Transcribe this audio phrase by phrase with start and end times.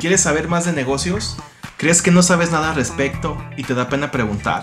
[0.00, 1.36] ¿Quieres saber más de negocios?
[1.76, 4.62] ¿Crees que no sabes nada al respecto y te da pena preguntar?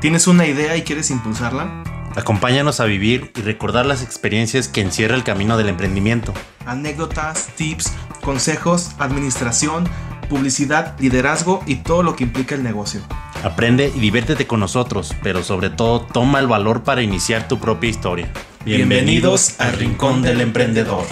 [0.00, 1.84] ¿Tienes una idea y quieres impulsarla?
[2.16, 6.32] Acompáñanos a vivir y recordar las experiencias que encierra el camino del emprendimiento.
[6.64, 7.92] Anécdotas, tips,
[8.24, 9.86] consejos, administración,
[10.30, 13.02] publicidad, liderazgo y todo lo que implica el negocio.
[13.44, 17.90] Aprende y diviértete con nosotros, pero sobre todo toma el valor para iniciar tu propia
[17.90, 18.32] historia.
[18.64, 21.04] Bienvenidos al Rincón del Emprendedor.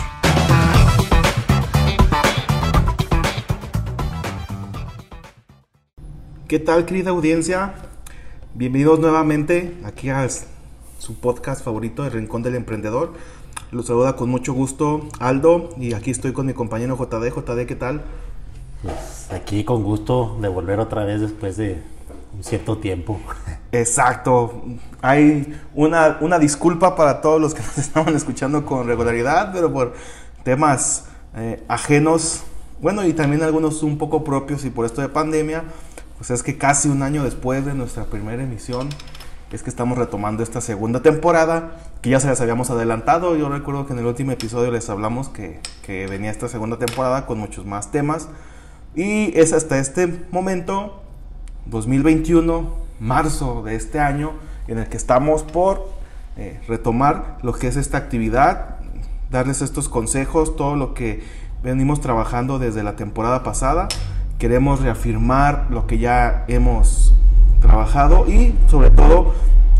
[6.50, 7.74] ¿Qué tal, querida audiencia?
[8.54, 10.26] Bienvenidos nuevamente aquí a
[10.98, 13.12] su podcast favorito, El Rincón del Emprendedor.
[13.70, 17.32] Los saluda con mucho gusto Aldo y aquí estoy con mi compañero JD.
[17.32, 18.02] JD, ¿qué tal?
[18.82, 21.80] Pues aquí con gusto de volver otra vez después de
[22.36, 23.20] un cierto tiempo.
[23.70, 24.64] Exacto.
[25.02, 29.94] Hay una, una disculpa para todos los que nos estaban escuchando con regularidad, pero por
[30.42, 31.04] temas
[31.36, 32.42] eh, ajenos,
[32.80, 35.62] bueno, y también algunos un poco propios y por esto de pandemia,
[36.20, 38.90] pues es que casi un año después de nuestra primera emisión,
[39.52, 43.36] es que estamos retomando esta segunda temporada, que ya se las habíamos adelantado.
[43.36, 47.24] Yo recuerdo que en el último episodio les hablamos que, que venía esta segunda temporada
[47.24, 48.28] con muchos más temas.
[48.94, 51.00] Y es hasta este momento,
[51.64, 52.68] 2021,
[53.00, 54.34] marzo de este año,
[54.68, 55.88] en el que estamos por
[56.36, 58.76] eh, retomar lo que es esta actividad,
[59.30, 61.24] darles estos consejos, todo lo que
[61.62, 63.88] venimos trabajando desde la temporada pasada
[64.40, 67.14] queremos reafirmar lo que ya hemos
[67.60, 69.34] trabajado y sobre todo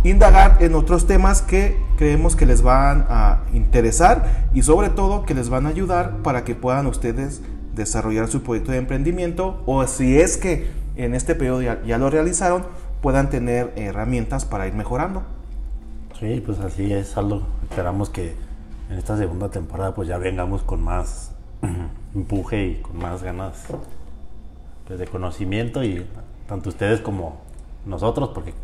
[0.05, 5.35] indagar en otros temas que creemos que les van a interesar y sobre todo que
[5.35, 7.41] les van a ayudar para que puedan ustedes
[7.75, 12.67] desarrollar su proyecto de emprendimiento o si es que en este periodo ya, lo realizaron
[13.01, 15.23] puedan tener herramientas para ir mejorando.
[16.19, 17.47] Sí, pues así es, Aldo.
[17.63, 18.35] Esperamos que
[18.91, 21.33] en esta segunda temporada pues ya vengamos con más
[22.15, 23.67] empuje y con más ganas
[24.97, 26.07] de conocimiento y
[26.49, 27.41] tanto ustedes como
[27.87, 28.55] nosotros, porque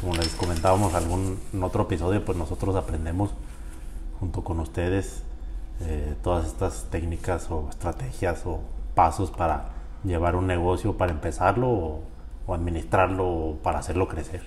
[0.00, 3.30] como les comentábamos algún, en otro episodio, pues nosotros aprendemos
[4.18, 5.22] junto con ustedes
[5.82, 8.60] eh, todas estas técnicas o estrategias o
[8.94, 9.70] pasos para
[10.04, 12.04] llevar un negocio, para empezarlo o,
[12.52, 14.42] administrarlo o para hacerlo crecer.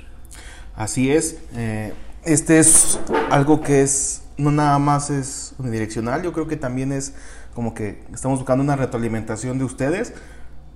[0.76, 1.40] Así es.
[1.56, 1.94] Eh,
[2.26, 3.00] este es
[3.32, 7.16] algo que es, no nada más es unidireccional, yo creo que también es
[7.54, 10.14] como que estamos buscando una retroalimentación de ustedes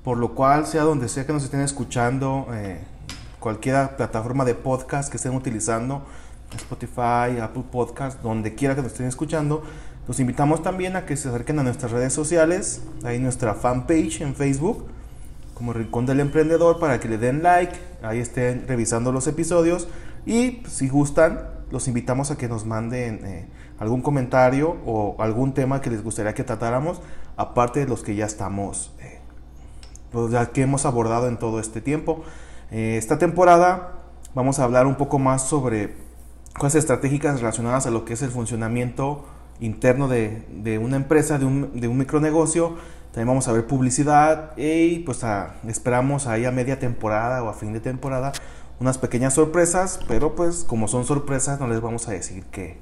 [0.08, 2.80] por lo cual, sea donde sea que nos estén escuchando, eh,
[3.42, 6.06] cualquier plataforma de podcast que estén utilizando,
[6.56, 9.64] Spotify, Apple Podcast, donde quiera que nos estén escuchando,
[10.08, 14.34] los invitamos también a que se acerquen a nuestras redes sociales, ahí nuestra fanpage en
[14.34, 14.86] Facebook,
[15.54, 19.90] como Rincón del Emprendedor, para que le den like, ahí estén revisando los episodios
[20.26, 23.48] y si gustan, los invitamos a que nos manden eh,
[23.78, 27.02] algún comentario o algún tema que les gustaría que tratáramos,
[27.36, 28.94] aparte de los que ya estamos
[30.08, 32.24] eh, pues, que hemos abordado en todo este tiempo.
[32.72, 33.94] Eh, esta temporada
[34.34, 35.96] vamos a hablar un poco más sobre
[36.58, 39.26] cosas estratégicas relacionadas a lo que es el funcionamiento
[39.60, 42.76] interno de, una empresa, de un, de un, micronegocio.
[43.12, 45.26] También vamos a ver publicidad y pues
[45.68, 48.32] esperamos ahí a media temporada o a fin de temporada
[48.80, 52.78] unas pequeñas sorpresas, pero pues como son sorpresas no les vamos a decir qué,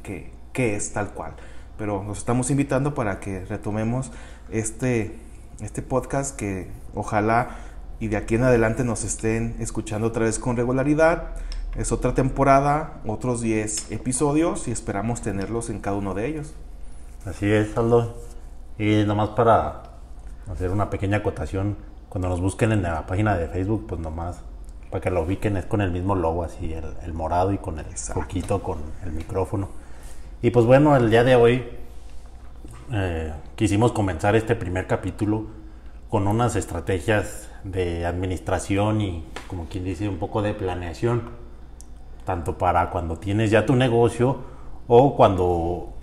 [0.51, 1.35] qué es tal cual.
[1.77, 4.11] Pero nos estamos invitando para que retomemos
[4.49, 5.17] este,
[5.61, 7.57] este podcast que ojalá
[7.99, 11.29] y de aquí en adelante nos estén escuchando otra vez con regularidad.
[11.75, 16.53] Es otra temporada, otros 10 episodios y esperamos tenerlos en cada uno de ellos.
[17.25, 18.15] Así es, Aldo.
[18.77, 19.83] Y nomás para
[20.51, 21.75] hacer una pequeña acotación,
[22.09, 24.37] cuando nos busquen en la página de Facebook, pues nomás
[24.89, 27.85] para que lo ubiquen es con el mismo logo, así el, morado y con el
[28.13, 29.69] poquito con el micrófono.
[30.41, 31.65] Y pues bueno, el día de hoy
[32.91, 35.47] eh, quisimos comenzar este primer capítulo
[36.09, 41.23] con unas estrategias de administración y, como quien dice, un poco de planeación,
[42.25, 44.37] tanto para cuando tienes ya tu negocio
[44.87, 45.93] o cuando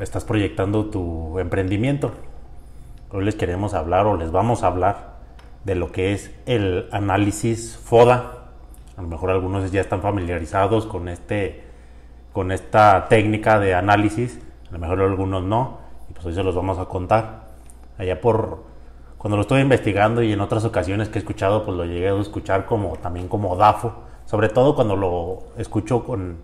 [0.00, 2.12] estás proyectando tu emprendimiento.
[3.10, 5.16] Hoy les queremos hablar o les vamos a hablar
[5.64, 8.50] de lo que es el análisis FODA.
[8.96, 11.64] A lo mejor algunos ya están familiarizados con, este,
[12.32, 14.38] con esta técnica de análisis,
[14.70, 15.78] a lo mejor algunos no,
[16.08, 17.50] y pues hoy se los vamos a contar.
[17.98, 18.64] Allá por
[19.18, 22.14] cuando lo estoy investigando y en otras ocasiones que he escuchado, pues lo llegué a
[22.14, 23.92] escuchar como también como DAFO,
[24.24, 26.38] sobre todo cuando lo escucho con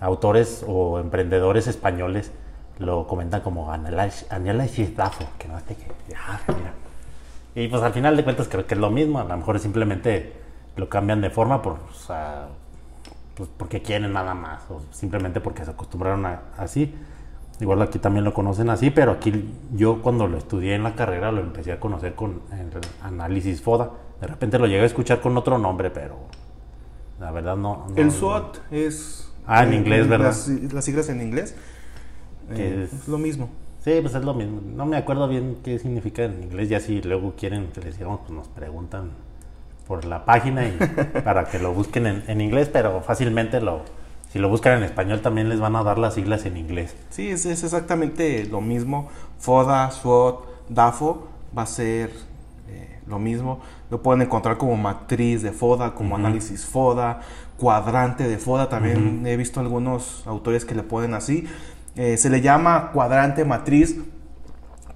[0.00, 2.32] autores o emprendedores españoles,
[2.78, 6.72] lo comentan como análisis DAFO, que no sé qué, mira.
[7.54, 10.32] Y pues al final de cuentas creo que es lo mismo, a lo mejor simplemente
[10.76, 11.78] lo cambian de forma por,
[13.36, 16.94] pues porque quieren nada más, o simplemente porque se acostumbraron a, así.
[17.60, 21.32] Igual aquí también lo conocen así, pero aquí yo cuando lo estudié en la carrera
[21.32, 22.68] lo empecé a conocer con el
[23.02, 23.92] análisis FODA.
[24.20, 26.16] De repente lo llegué a escuchar con otro nombre, pero
[27.18, 27.86] la verdad no.
[27.88, 29.32] no el SWOT es.
[29.46, 30.26] Ah, en inglés, ¿verdad?
[30.26, 31.54] Las, las siglas en inglés.
[32.50, 33.48] Eh, es, es, lo mismo.
[33.80, 34.60] Sí, pues es lo mismo.
[34.60, 36.68] No me acuerdo bien qué significa en inglés.
[36.68, 39.10] Ya si luego quieren que les digamos, pues nos preguntan
[39.86, 40.76] por la página y
[41.24, 43.82] para que lo busquen en, en inglés, pero fácilmente lo,
[44.36, 46.94] si lo buscan en español también les van a dar las siglas en inglés.
[47.08, 49.08] Sí, es, es exactamente lo mismo.
[49.38, 52.10] FODA, SWOT, DAFO va a ser
[52.68, 53.60] eh, lo mismo.
[53.88, 56.20] Lo pueden encontrar como matriz de FODA, como uh -huh.
[56.20, 57.20] análisis FODA,
[57.56, 58.68] cuadrante de FODA.
[58.68, 59.26] También uh -huh.
[59.26, 61.46] he visto algunos autores que le ponen así.
[61.94, 63.96] Eh, se le llama cuadrante matriz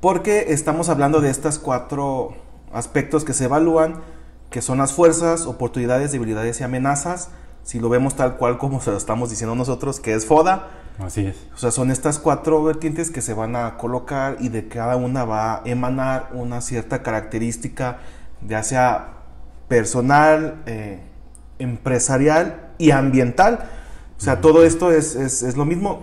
[0.01, 2.35] porque estamos hablando de estas cuatro
[2.75, 4.03] aspectos que se evalúan,
[4.51, 7.31] que son las fuerzas, oportunidades, debilidades y amenazas
[7.63, 10.69] si lo vemos tal cual como se lo estamos diciendo nosotros, que es FODA.
[10.99, 11.37] Así es.
[11.55, 15.25] O sea, son estas cuatro vertientes que se van a colocar y de cada una
[15.25, 17.99] va a emanar una cierta característica,
[18.47, 19.15] ya sea
[19.69, 21.01] personal, eh,
[21.59, 23.61] empresarial y ambiental.
[24.19, 26.01] O sea, todo esto es, es, es, lo mismo.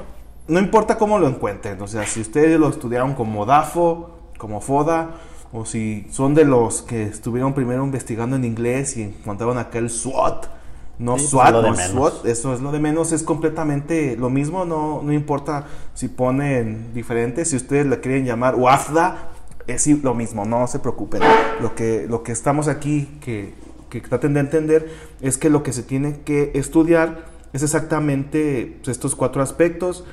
[0.48, 1.80] No importa cómo lo encuentren.
[1.82, 5.12] O sea, si ustedes lo estudiaron como DAFO, como FODA,
[5.52, 9.90] o si son de los que estuvieron primero investigando en inglés y encontraron acá el
[9.90, 10.57] SWOT
[11.00, 15.02] no sí, SWAT, no SWAT, eso es lo de menos, es completamente lo mismo, no,
[15.04, 19.30] no importa si ponen diferente, si ustedes la quieren llamar WAFDA,
[19.68, 21.22] es lo mismo, no se preocupen.
[21.62, 23.54] Lo que, lo que estamos aquí, que,
[23.90, 24.92] que traten de entender,
[25.22, 30.06] es que lo que se tiene que estudiar es exactamente pues, estos cuatro aspectos,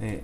[0.00, 0.22] eh,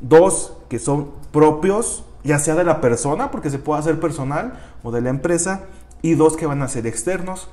[0.00, 4.92] dos que son propios, ya sea de la persona, porque se puede hacer personal, o
[4.92, 5.64] de la empresa,
[6.02, 7.48] y dos que van a ser externos.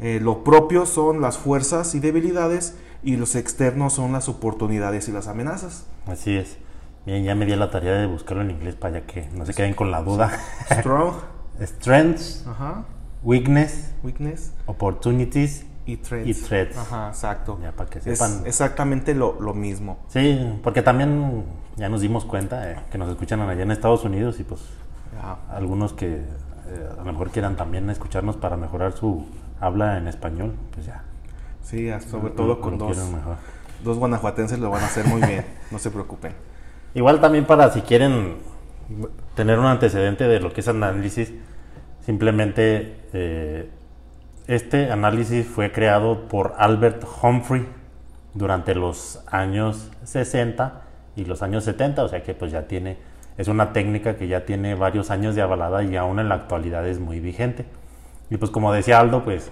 [0.00, 5.12] Eh, lo propio son las fuerzas y debilidades y los externos son las oportunidades y
[5.12, 5.86] las amenazas.
[6.06, 6.58] Así es.
[7.06, 9.74] Bien, ya me di la tarea de buscarlo en inglés para que no se queden
[9.74, 10.30] con la duda.
[10.70, 11.14] Strong.
[11.62, 12.46] Strengths.
[12.46, 12.84] Ajá.
[13.22, 13.92] Weakness.
[14.02, 14.52] Weakness.
[14.66, 15.66] Opportunities.
[15.86, 16.28] Y threats.
[16.28, 16.76] Y threats.
[16.76, 17.58] Ajá, exacto.
[17.62, 18.42] Ya para que Es sepan.
[18.46, 19.98] exactamente lo, lo mismo.
[20.08, 21.44] Sí, porque también
[21.76, 24.60] ya nos dimos cuenta eh, que nos escuchan allá en Estados Unidos y pues
[25.18, 25.38] Ajá.
[25.50, 29.24] algunos que eh, a lo mejor quieran también escucharnos para mejorar su
[29.60, 31.04] habla en español, pues ya.
[31.62, 33.36] Sí, sobre todo con lo dos, mejor.
[33.84, 35.44] dos guanajuatenses lo van a hacer muy bien.
[35.70, 36.32] No se preocupen.
[36.94, 38.38] Igual también para si quieren
[39.34, 41.32] tener un antecedente de lo que es análisis,
[42.04, 43.70] simplemente eh,
[44.48, 47.66] este análisis fue creado por Albert Humphrey
[48.34, 50.82] durante los años 60
[51.14, 52.96] y los años 70, o sea que pues ya tiene,
[53.36, 56.86] es una técnica que ya tiene varios años de avalada y aún en la actualidad
[56.88, 57.64] es muy vigente.
[58.30, 59.50] Y pues como decía Aldo, pues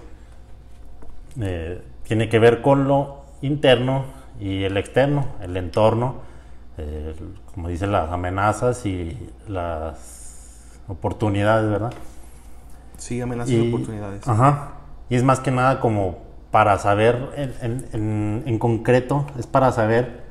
[1.39, 4.05] eh, tiene que ver con lo interno
[4.39, 6.15] y el externo, el entorno,
[6.77, 7.13] eh,
[7.53, 11.93] como dicen las amenazas y las oportunidades, ¿verdad?
[12.97, 14.27] Sí, amenazas y, oportunidades.
[14.27, 14.71] Ajá.
[15.09, 16.19] Y es más que nada como
[16.51, 20.23] para saber, en, en, en, en concreto, es para saber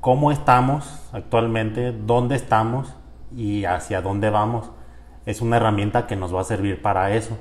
[0.00, 2.94] cómo estamos actualmente, dónde estamos
[3.36, 4.70] y hacia dónde vamos.
[5.26, 7.36] Es una herramienta que nos va a servir para eso.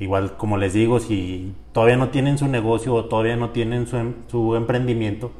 [0.00, 3.98] Igual, como les digo, si todavía no tienen su negocio o todavía no tienen su,
[3.98, 5.30] em, su, emprendimiento,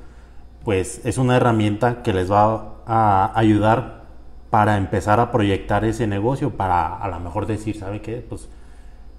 [0.64, 4.04] pues es una herramienta que les va a ayudar
[4.50, 8.24] para empezar a proyectar ese negocio, para a lo mejor decir, ¿sabe qué?
[8.28, 8.50] Pues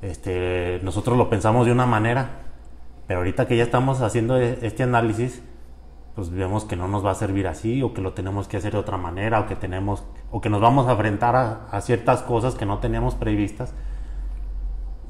[0.04, 2.42] este, nosotros lo pensamos de una manera,
[3.08, 5.42] pero ahorita que ya estamos haciendo este análisis,
[6.14, 8.74] pues vemos que no nos va a servir así o que lo tenemos que hacer
[8.74, 12.22] de otra manera o que tenemos o que nos vamos a enfrentar a, a ciertas
[12.22, 13.74] cosas que no teníamos previstas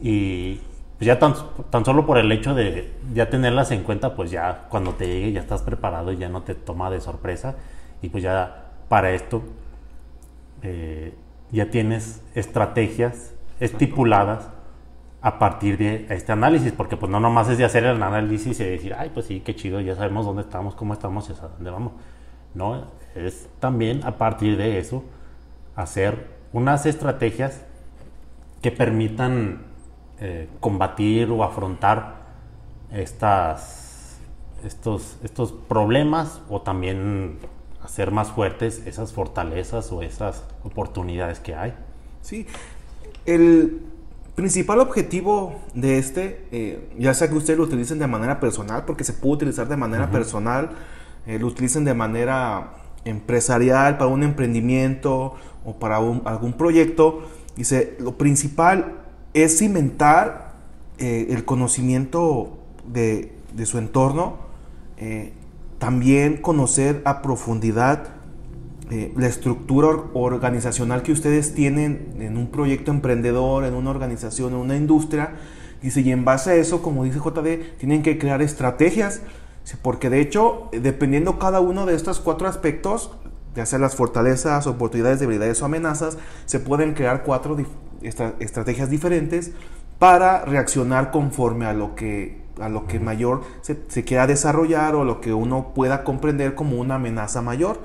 [0.01, 0.59] y
[0.97, 1.33] pues ya tan,
[1.69, 5.31] tan, solo por el hecho de ya tenerlas en cuenta, pues ya cuando te llegue
[5.31, 7.55] ya estás preparado y ya no te toma de sorpresa.
[8.01, 9.43] Y pues ya para esto
[10.63, 11.13] eh,
[11.51, 14.49] ya tienes estrategias estipuladas
[15.21, 18.63] a partir de este análisis, porque pues no nomás es de hacer el análisis y
[18.63, 21.69] decir, ay, pues sí, qué chido, ya sabemos dónde estamos, cómo estamos y hasta dónde
[21.69, 21.93] vamos.
[22.53, 25.03] No, es también a partir de eso
[25.75, 27.63] hacer unas estrategias
[28.61, 29.70] que permitan
[30.21, 32.21] eh, combatir o afrontar
[32.93, 34.19] estas,
[34.63, 37.39] estos, estos problemas o también
[37.83, 41.73] hacer más fuertes esas fortalezas o esas oportunidades que hay.
[42.21, 42.45] Sí,
[43.25, 43.81] el
[44.35, 49.03] principal objetivo de este, eh, ya sea que ustedes lo utilicen de manera personal, porque
[49.03, 50.11] se puede utilizar de manera uh -huh.
[50.11, 50.69] personal,
[51.25, 52.73] eh, lo utilicen de manera
[53.05, 55.33] empresarial, para un emprendimiento
[55.65, 57.23] o para un, algún proyecto,
[57.55, 59.00] dice, lo principal
[59.33, 60.53] es cimentar
[60.97, 64.37] eh, el conocimiento de, de su entorno,
[64.97, 65.33] eh,
[65.79, 68.21] también conocer a profundidad
[68.91, 74.59] eh, la estructura organizacional que ustedes tienen en un proyecto emprendedor, en una organización, en
[74.59, 75.31] una industria.
[75.81, 79.21] Dice, y en base a eso, como dice JD, tienen que crear estrategias.
[79.81, 83.11] Porque de hecho, dependiendo cada uno de estos cuatro aspectos,
[83.55, 87.55] ya sea las fortalezas, oportunidades, debilidades o amenazas, se pueden crear cuatro
[88.03, 89.51] estrategias diferentes
[90.01, 95.03] para reaccionar conforme a lo que, a lo que mayor se, se quiera desarrollar o
[95.03, 97.79] lo que uno pueda comprender como una amenaza mayor.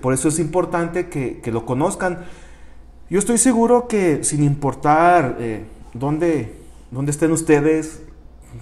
[0.00, 2.24] por eso es importante que, que, lo conozcan.
[3.10, 6.54] Yo estoy seguro que sin importar eh, dónde,
[6.90, 8.02] dónde estén ustedes,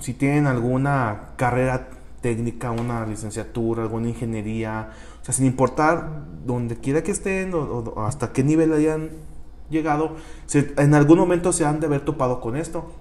[0.00, 1.88] si tienen alguna carrera
[2.20, 8.32] técnica, una licenciatura, alguna ingeniería, o sea, sin importar dónde quiera que estén o hasta
[8.32, 9.10] qué nivel hayan
[9.70, 10.16] llegado,
[10.54, 12.92] en algún momento se han de haber topado con esto.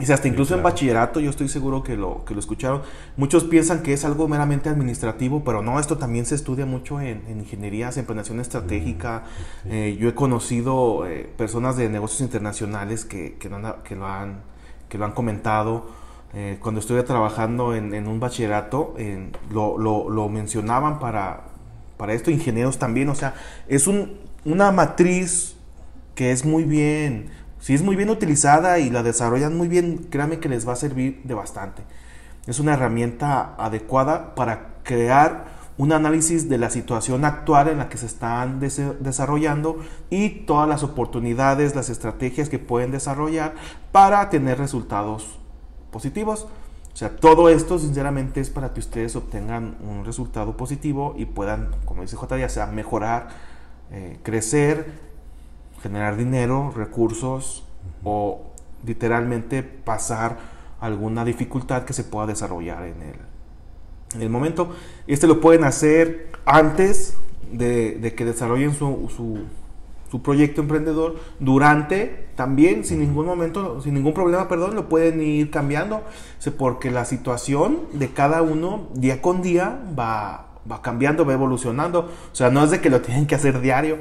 [0.00, 2.82] Y hasta incluso en bachillerato, yo estoy seguro que lo, que lo escucharon.
[3.16, 7.22] Muchos piensan que es algo meramente administrativo, pero no, esto también se estudia mucho en,
[7.28, 9.24] en ingenierías, en planeación estratégica.
[9.64, 14.40] Mm, eh, yo he conocido eh, personas de negocios internacionales que, que, lo, han,
[14.88, 15.88] que lo han comentado.
[16.32, 18.94] Eh, cuando estuve trabajando en, en un bachillerato,
[19.50, 21.42] lo, lo, lo, mencionaban para,
[21.98, 23.10] para esto, ingenieros también.
[23.10, 23.34] O sea,
[23.68, 25.56] es un, una matriz
[26.20, 30.38] que es muy bien, si es muy bien utilizada y la desarrollan muy bien, créanme
[30.38, 31.82] que les va a servir de bastante.
[32.46, 35.46] Es una herramienta adecuada para crear
[35.78, 39.78] un análisis de la situación actual en la que se están desarrollando
[40.10, 43.54] y todas las oportunidades, las estrategias que pueden desarrollar
[43.90, 45.38] para tener resultados
[45.90, 46.48] positivos.
[46.92, 51.70] O sea, todo esto sinceramente es para que ustedes obtengan un resultado positivo y puedan,
[51.86, 53.28] como dice J, ya sea mejorar,
[53.90, 55.08] eh, crecer
[55.82, 57.64] generar dinero, recursos
[58.04, 58.50] o
[58.84, 60.38] literalmente pasar
[60.80, 63.16] alguna dificultad que se pueda desarrollar en el,
[64.14, 64.74] en el momento.
[65.06, 67.16] Este lo pueden hacer antes
[67.52, 69.08] de, que desarrollen su,
[70.10, 75.50] su, proyecto emprendedor, durante también, sin ningún momento, sin ningún problema, perdón, lo pueden ir
[75.50, 76.02] cambiando,
[76.58, 82.10] porque la situación de cada uno día con día va, va cambiando, va evolucionando.
[82.32, 83.98] O sea, no es de que lo tienen que hacer diario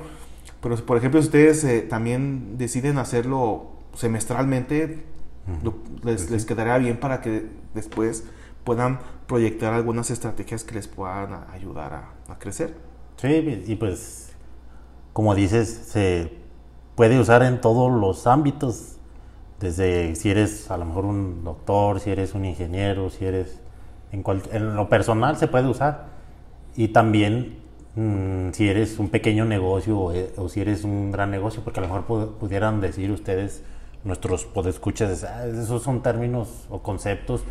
[0.61, 5.03] pero, por ejemplo, si ustedes eh, también deciden hacerlo semestralmente,
[6.03, 8.23] les, les, quedará bien para que después
[8.63, 12.75] puedan proyectar algunas estrategias que les puedan ayudar a, crecer.
[13.17, 14.33] Sí, y pues,
[15.13, 16.37] como dices, se
[16.95, 18.97] puede usar en todos los ámbitos,
[19.59, 23.59] desde si eres a lo mejor un doctor, si eres un ingeniero, si eres
[24.11, 26.07] en, en lo personal se puede usar.
[26.75, 27.59] Y también
[27.95, 31.83] Mm, si eres un pequeño negocio eh, o, si eres un gran negocio, porque a
[31.83, 33.63] lo mejor pudieran decir ustedes,
[34.03, 37.43] nuestros podescuchas, ah, esos son términos o conceptos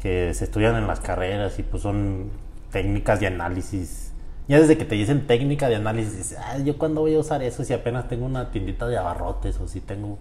[0.00, 2.30] que se estudian en las carreras y pues son
[2.70, 4.12] técnicas de análisis.
[4.48, 7.42] Ya desde que te dicen técnica de análisis, dices, ah, yo cuándo voy a usar
[7.42, 10.18] eso si apenas tengo una tiendita de abarrotes o si tengo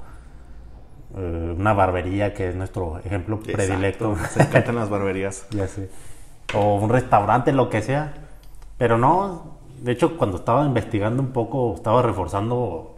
[1.17, 4.15] eh, una barbería que es nuestro ejemplo predilecto.
[4.31, 5.45] Se encantan las barberías.
[5.51, 5.89] ya sé.
[6.53, 8.13] O un restaurante, lo que sea
[8.81, 12.95] pero no, de hecho cuando estaba investigando un poco, estaba reforzando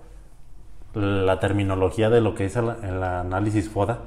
[0.94, 4.00] la terminología de lo que es el, análisis FODA,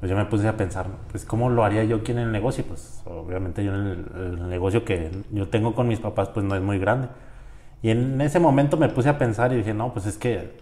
[0.00, 2.62] pues yo me puse a pensar, pues cómo lo haría yo aquí en el negocio,
[2.68, 6.60] pues obviamente yo en el, negocio que yo tengo con mis papás pues no es
[6.60, 7.08] muy grande.
[7.80, 10.58] Y en ese momento me puse a pensar y dije, no, pues es que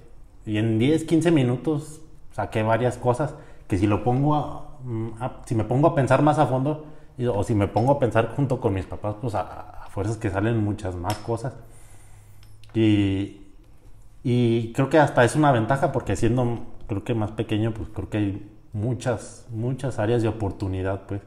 [0.47, 3.35] y en 10, 15 minutos saqué varias cosas
[3.67, 4.79] que si lo pongo
[5.45, 6.87] si me pongo a pensar más a fondo
[7.35, 10.57] o si me pongo a pensar junto con mis papás, pues a, fuerzas que salen
[10.57, 11.53] muchas más cosas.
[12.75, 13.43] Y,
[14.25, 18.09] y creo que hasta es una ventaja porque siendo, creo que más pequeño, pues creo
[18.09, 21.21] que hay muchas, muchas áreas de oportunidad, pues,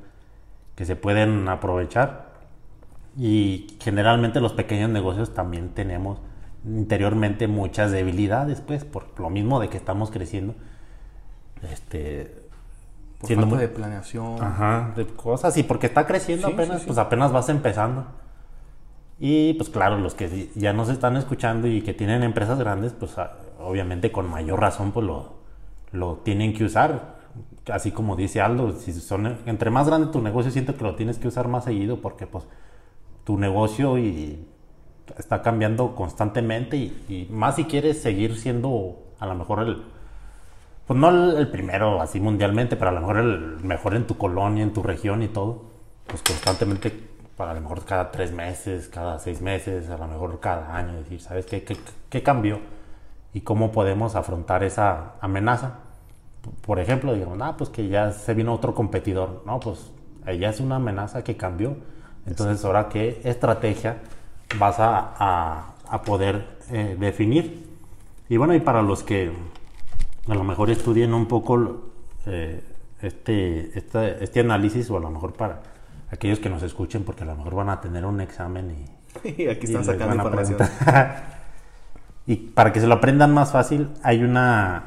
[0.75, 2.33] que se pueden aprovechar.
[3.17, 6.19] Y generalmente los pequeños negocios también tenemos
[6.65, 10.55] interiormente muchas debilidades, pues, por lo mismo de que estamos creciendo.
[11.71, 12.35] Este,
[13.19, 14.43] por falta de planeación.
[14.43, 15.55] Ajá, de cosas.
[15.57, 18.24] Y porque está creciendo apenas, pues apenas vas empezando.
[19.19, 23.17] Y pues claro, los que ya nos están escuchando y que tienen empresas grandes, pues
[23.17, 25.33] ah, obviamente con mayor razón pues lo,
[25.91, 27.15] lo tienen que usar.
[27.71, 31.17] Así como dice Aldo, si son, entre más grande tu negocio, siento que lo tienes
[31.17, 32.45] que usar más seguido porque pues
[33.23, 34.45] tu negocio y
[35.17, 39.83] está cambiando constantemente y, más si quieres seguir siendo a lo mejor el,
[40.87, 44.17] pues no el, el, primero así mundialmente, pero a lo mejor el mejor en tu
[44.17, 45.63] colonia, en tu región y todo,
[46.07, 50.39] pues constantemente para a lo mejor cada tres meses, cada seis meses, a lo mejor
[50.39, 51.63] cada año, decir, ¿sabes qué,
[52.09, 52.59] qué, cambió?
[53.33, 55.79] Y cómo podemos afrontar esa amenaza.
[56.65, 59.43] Por ejemplo, digamos, ah, pues que ya se vino otro competidor.
[59.45, 59.91] No, pues
[60.25, 61.75] ya es una amenaza que cambió.
[62.25, 63.97] Entonces, ahora, ¿qué estrategia
[64.57, 67.65] vas a, a poder eh, definir.
[68.29, 69.31] Y bueno, y para los que
[70.27, 71.91] a lo mejor estudien un poco
[72.25, 72.63] eh,
[73.01, 75.61] este, este, este análisis, o a lo mejor para
[76.15, 79.47] aquellos que nos escuchen, porque a lo mejor van a tener un examen y, Y
[79.47, 80.59] aquí están les sacando información.
[82.27, 84.83] y para que se lo aprendan más fácil, hay una.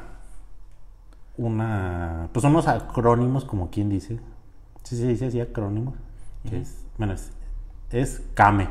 [1.37, 2.29] Una.
[2.33, 4.19] Pues unos acrónimos, como quien dice.
[4.83, 5.95] Sí, se dice así, acrónimos.
[6.49, 7.31] que es, bueno, es,
[7.91, 8.67] es CAME.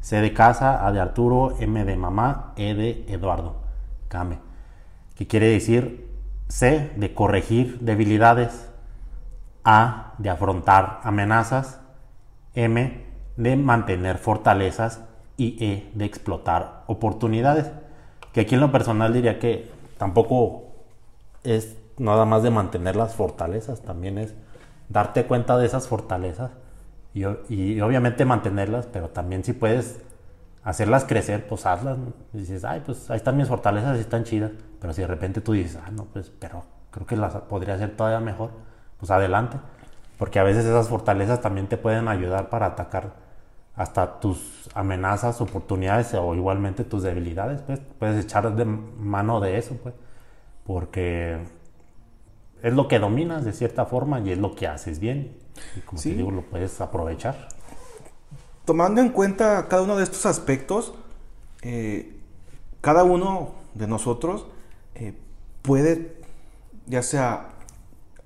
[0.00, 3.56] C de casa, A de Arturo, M de mamá, E de Eduardo.
[4.08, 4.38] CAME.
[5.14, 6.08] Que quiere decir
[6.48, 8.68] C de corregir debilidades.
[9.64, 11.80] A de afrontar amenazas.
[12.54, 13.04] M
[13.36, 15.00] de mantener fortalezas
[15.36, 17.70] y E de explotar oportunidades.
[18.32, 20.64] Que aquí en lo personal diría que tampoco
[21.44, 24.34] es nada más de mantener las fortalezas, también es
[24.88, 26.50] darte cuenta de esas fortalezas
[27.12, 27.24] y,
[27.80, 30.00] obviamente mantenerlas, pero también si puedes
[30.62, 31.98] hacerlas crecer, pues hazlas.
[32.32, 34.52] dices, ay, pues ahí están mis fortalezas están chidas.
[34.80, 37.96] Pero si de repente tú dices, ah, no, pues, pero creo que las podría hacer
[37.96, 38.50] todavía mejor,
[38.98, 39.58] pues adelante.
[40.20, 43.14] Porque a veces esas fortalezas también te pueden ayudar para atacar
[43.74, 49.78] hasta tus amenazas, oportunidades o igualmente tus debilidades, pues puedes echar de mano de eso,
[49.82, 49.94] pues,
[50.66, 51.38] porque
[52.62, 55.34] es lo que dominas de cierta forma y es lo que haces bien.
[55.74, 56.10] Y como Sí.
[56.10, 57.48] te digo, lo puedes aprovechar.
[58.66, 60.92] Tomando en cuenta cada uno de estos aspectos,
[61.62, 62.14] eh,
[62.82, 64.46] cada uno de nosotros
[64.96, 65.14] eh,
[65.62, 66.14] puede,
[66.86, 67.52] ya sea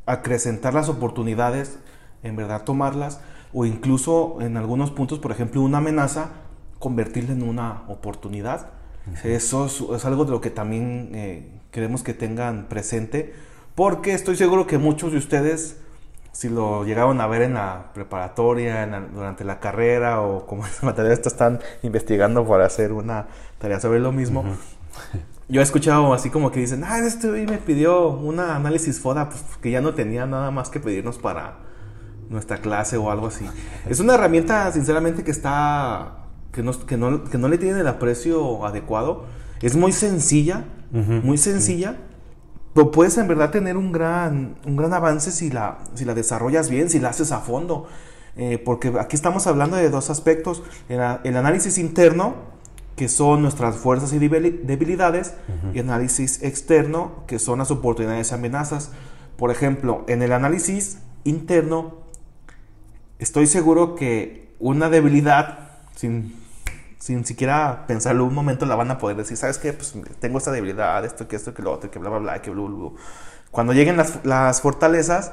[0.07, 1.79] acrecentar las oportunidades,
[2.25, 3.21] en verdad tomarlas,
[3.53, 6.31] o incluso en algunos puntos, por ejemplo, una amenaza,
[6.81, 8.71] convertirla en una oportunidad.
[9.23, 13.35] Eso es, es algo de lo que también eh, queremos que tengan presente,
[13.75, 15.77] porque estoy seguro que muchos de ustedes
[16.33, 20.65] si lo llegaron a ver en la preparatoria, en la- durante la carrera o como
[20.67, 23.27] en la tarea están investigando para hacer una
[23.59, 24.45] tarea sobre lo mismo.
[25.49, 29.29] Yo he escuchado así como que dicen, ah, este güey me pidió una análisis FODA,
[29.29, 31.59] pues que ya no tenía nada más que pedirnos para
[32.31, 33.45] nuestra clase o algo así.
[33.89, 37.89] Es una herramienta, sinceramente, que está, que no, que no, que no le tiene el
[37.89, 39.25] aprecio adecuado.
[39.63, 41.97] Es muy sencilla, muy sencilla,
[42.73, 46.69] pero puedes en verdad tener un gran, un gran avance si la, si la desarrollas
[46.71, 47.87] bien, si la haces a fondo.
[48.37, 50.63] Eh, porque aquí estamos hablando de dos aspectos.
[50.89, 52.35] El, análisis interno,
[52.97, 55.35] que son nuestras fuerzas y debili- debilidades,
[55.73, 58.91] y análisis externo, que son las oportunidades y amenazas.
[59.37, 62.04] Por ejemplo, en el análisis interno,
[63.19, 65.59] estoy seguro que una debilidad,
[65.95, 66.35] sin,
[66.99, 69.73] sin siquiera pensarlo un momento, la van a poder decir, ¿sabes qué?
[69.73, 72.51] Pues tengo esta debilidad, esto, que esto, que lo otro, que bla, bla, bla, que
[72.51, 72.91] bla, bla".
[73.51, 75.33] Cuando lleguen las, las fortalezas,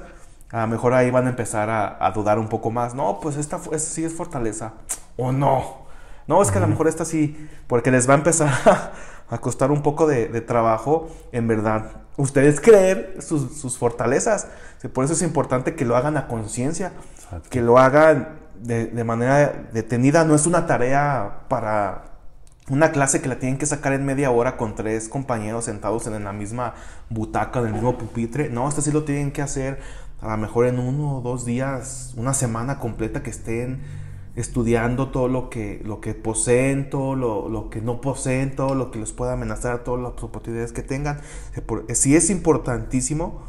[0.52, 2.94] a lo mejor ahí van a empezar a, a dudar un poco más.
[2.94, 4.74] No, pues esta, sí es fortaleza.
[5.17, 5.82] O no.
[6.28, 8.91] No, es que a lo mejor esta sí, porque les va a empezar a,
[9.36, 14.48] a costar un poco de, de trabajo, en verdad, ustedes creer sus, sus fortalezas.
[14.94, 16.91] Por eso es importante que lo hagan a conciencia,
[17.50, 20.26] Que lo hagan de, de manera detenida.
[20.26, 22.06] No es una tarea para
[22.70, 26.24] una clase que la tienen que sacar en media hora con tres compañeros sentados en
[26.24, 26.74] la misma
[27.10, 28.50] butaca, en el mismo pupitre.
[28.50, 29.80] No, esto sí lo tienen que hacer
[30.22, 33.82] a lo mejor en uno o dos días, una semana completa que estén
[34.36, 38.91] estudiando todo lo que, lo que poseen, todo lo, lo que no poseen, todo lo
[38.91, 41.20] que los pueda amenazar, todas las oportunidades que tengan.
[41.56, 43.41] Eh, eh, Sí es importantísimo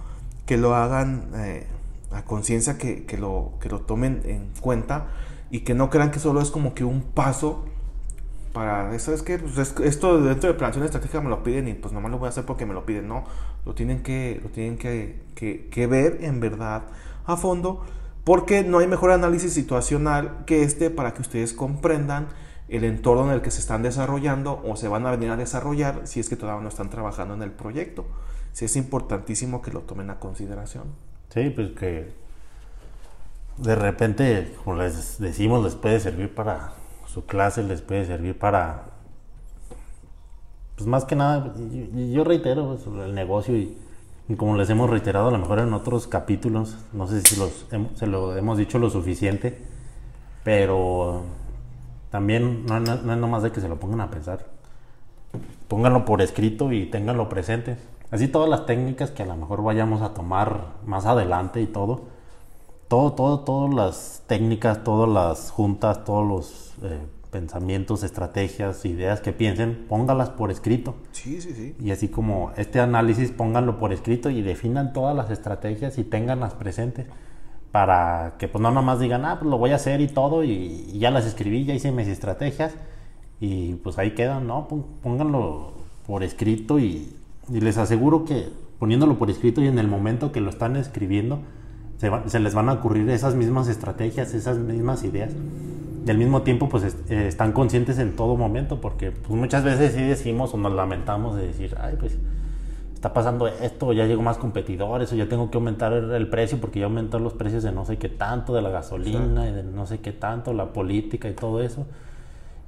[0.47, 1.67] que lo hagan eh,
[2.15, 5.09] a conciencia, que, que lo, que lo tomen en cuenta
[5.51, 7.65] y que no crean que solo es como que un paso
[8.53, 11.75] para eso es que pues, es- esto dentro de planeación estratégica me lo piden y
[11.75, 13.25] pues nomás lo voy a hacer porque me lo piden no
[13.65, 16.83] lo tienen que lo tienen que, que- que ver en verdad
[17.25, 17.83] a fondo
[18.25, 22.29] porque no hay mejor análisis situacional que este para que ustedes comprendan
[22.69, 26.03] el entorno en el que se están desarrollando o se van a venir a desarrollar
[26.05, 28.07] si es que todavía no están trabajando en el proyecto.
[28.53, 30.85] Sí es importantísimo que lo tomen a consideración
[31.33, 32.13] Sí, pues que
[33.57, 36.73] de repente, como les decimos, les puede servir para
[37.07, 38.85] su clase, les puede servir para,
[40.77, 41.55] pues más que nada,
[42.13, 43.77] yo reitero pues, el negocio y,
[44.37, 48.07] como les hemos reiterado a lo mejor en otros capítulos, no sé si los, se
[48.07, 49.59] lo hemos dicho lo suficiente,
[50.45, 51.23] pero
[52.11, 54.47] también no, no, no es nomás de que se lo pongan a pensar
[55.73, 57.79] pónganlo por escrito y ténganlo presente.
[58.13, 62.03] Así todas las técnicas que a lo mejor vayamos a tomar más adelante y todo.
[62.87, 69.33] Todo, todo, todas las técnicas, todas las juntas, todos los eh, pensamientos, estrategias, ideas que
[69.33, 70.95] piensen, póngalas por escrito.
[71.13, 75.31] sí sí sí Y así como este análisis, pónganlo por escrito y definan todas las
[75.31, 77.07] estrategias y ténganlas presentes
[77.71, 80.51] para que pues no nomás digan, ah, pues lo voy a hacer y todo y,
[80.93, 82.75] y ya las escribí, ya hice mis estrategias
[83.41, 84.69] Y pues ahí quedan, ¿no?
[85.03, 85.73] Pónganlo
[86.07, 87.17] por escrito y,
[87.51, 91.39] les aseguro que poniéndolo por escrito y en el momento que lo están escribiendo,
[92.27, 95.33] se, les van a ocurrir esas mismas estrategias, esas mismas ideas.
[96.05, 99.93] Y al mismo tiempo, pues eh, están conscientes en todo momento, porque pues, muchas veces
[99.93, 102.19] sí decimos o nos lamentamos de decir, ay, pues
[102.93, 106.81] está pasando esto, ya llegó más competidores, o ya tengo que aumentar el, precio porque
[106.81, 109.87] ya aumentó los precios de no sé qué tanto, de la gasolina y de no
[109.87, 111.87] sé qué tanto, la política y todo eso.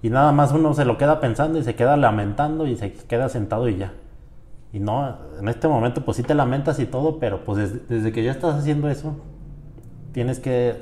[0.00, 3.28] Y nada más uno se lo queda pensando y se queda lamentando y se queda
[3.28, 3.94] sentado y ya.
[4.74, 8.24] Y no, en este momento pues sí te lamentas y todo, pero pues desde, que
[8.24, 9.14] ya estás haciendo eso,
[10.10, 10.74] tienes que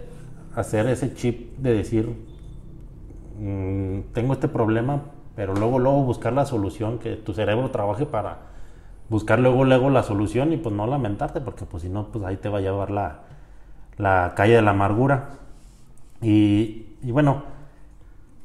[0.56, 2.16] hacer ese chip de decir,
[3.38, 5.02] mm, tengo este problema,
[5.36, 8.38] pero luego, luego buscar la solución, que tu cerebro trabaje para
[9.10, 12.38] buscar luego, luego la solución y pues no lamentarte, porque pues si no, pues ahí
[12.38, 13.20] te va a llevar la,
[13.98, 15.32] la calle de la amargura.
[16.22, 17.42] Y, bueno,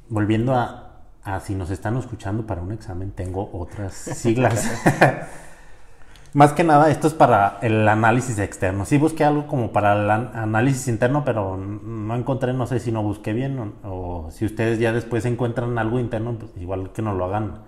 [0.09, 0.86] volviendo a,
[1.27, 4.69] a, si nos están escuchando para un examen, tengo otras siglas.
[6.33, 8.85] Más que nada, esto es para el análisis externo.
[8.85, 13.01] Sí busqué algo como para el análisis interno, pero no encontré, no sé si no
[13.01, 17.17] busqué bien o, o si ustedes ya después encuentran algo interno, pues igual que nos
[17.17, 17.63] lo hagan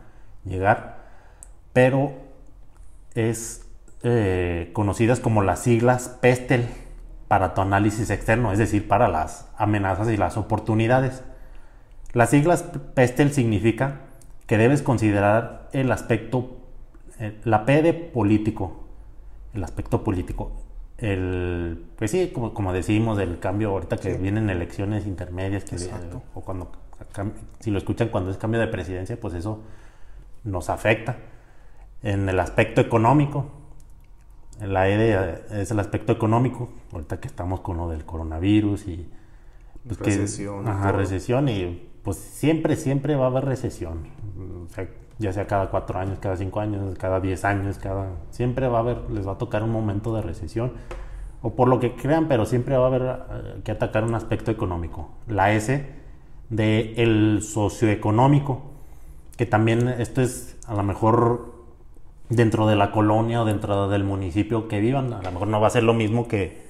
[0.45, 0.99] llegar.
[1.73, 2.13] Pero
[3.15, 3.65] es
[4.03, 6.69] eh, conocidas como las siglas PESTEL
[7.27, 11.23] para tu análisis externo, es decir, para las amenazas y las oportunidades.
[12.13, 12.63] Las siglas
[12.95, 14.01] PESTEL significa
[14.47, 16.57] que debes considerar el aspecto,
[17.19, 18.85] eh, la P de político,
[19.53, 20.51] el aspecto político.
[20.97, 25.77] El, pues sí, como, como decimos, del cambio ahorita que vienen elecciones intermedias, que,
[26.33, 26.71] o cuando,
[27.59, 29.61] si lo escuchan cuando es cambio de presidencia, pues eso
[30.43, 31.17] nos afecta
[32.03, 33.51] en el aspecto económico.
[34.61, 39.09] La E es el aspecto económico, ahorita que estamos con lo del coronavirus y
[39.85, 40.65] pues recesión.
[40.65, 44.07] Que, ajá, recesión y pues siempre, siempre va a haber recesión.
[45.19, 48.81] ya sea cada cuatro años, cada cinco años, cada diez años, cada siempre va a
[48.81, 50.71] haber, les va a tocar un momento de recesión
[51.43, 54.49] o por lo que crean, pero siempre va a haber eh, que atacar un aspecto
[54.49, 55.09] económico.
[55.27, 55.85] La S
[56.49, 58.63] de el socioeconómico,
[59.37, 61.53] que también esto es a lo mejor
[62.29, 65.13] dentro de la colonia o dentro del municipio que vivan.
[65.13, 66.68] A lo mejor no va a ser lo mismo que,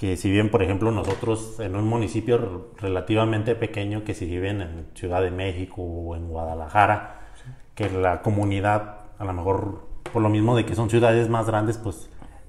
[0.00, 4.86] que si bien, por ejemplo, nosotros en un municipio relativamente pequeño que si viven en
[4.94, 7.20] Ciudad de México o en Guadalajara,
[7.74, 11.76] que la comunidad, a lo mejor por lo mismo de que son ciudades más grandes,
[11.76, 12.08] pues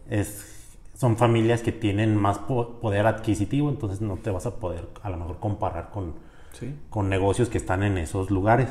[0.09, 5.09] es, son familias que tienen más poder adquisitivo, entonces no te vas a poder a
[5.09, 6.13] lo mejor comparar con,
[6.89, 8.69] con negocios que están en esos lugares.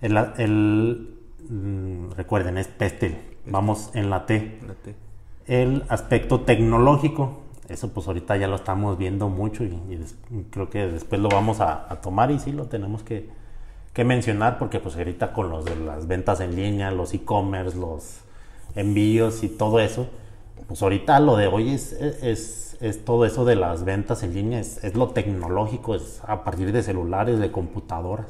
[0.00, 3.16] El, el, Mm, recuerden, es pestel.
[3.46, 4.58] Vamos en la T.
[5.46, 9.78] El aspecto tecnológico, eso pues ahorita ya lo estamos viendo mucho y,
[10.50, 13.36] creo que después lo vamos a, tomar y sí lo tenemos que,
[14.04, 18.20] mencionar porque pues ahorita con los de las ventas en línea, los e-commerce, los
[18.76, 20.06] envíos y todo eso,
[20.68, 24.84] pues ahorita lo de hoy es, es, todo eso de las ventas en línea, es,
[24.84, 28.26] es, lo tecnológico, es a partir de celulares, de computadoras.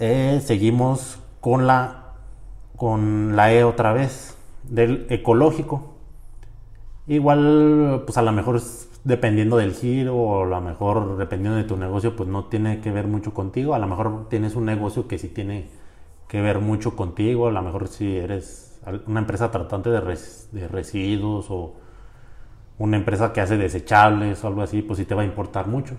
[0.00, 2.14] Eh, seguimos con la,
[2.76, 5.93] con la E otra vez, del ecológico.
[7.06, 8.60] Igual, pues a lo mejor
[9.04, 12.90] dependiendo del giro o a lo mejor dependiendo de tu negocio, pues no tiene que
[12.92, 13.74] ver mucho contigo.
[13.74, 15.68] A lo mejor tienes un negocio que sí tiene
[16.28, 17.48] que ver mucho contigo.
[17.48, 20.00] A lo mejor si eres una empresa tratante de,
[20.52, 21.74] de residuos o
[22.78, 25.96] una empresa que hace desechables o algo así, pues sí te va a importar mucho.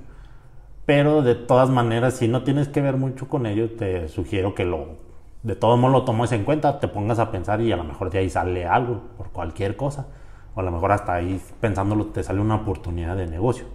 [0.86, 4.66] Pero de todas maneras, si no tienes que ver mucho con ello, te sugiero que
[4.66, 5.04] lo
[5.44, 8.10] de todo modo lo tomes en cuenta, te pongas a pensar y a lo mejor
[8.10, 10.08] de ahí sale algo por cualquier cosa.
[10.56, 13.66] O a lo mejor hasta ahí pensándolo te sale una oportunidad de negocio.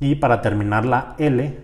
[0.00, 1.58] Y para terminar la L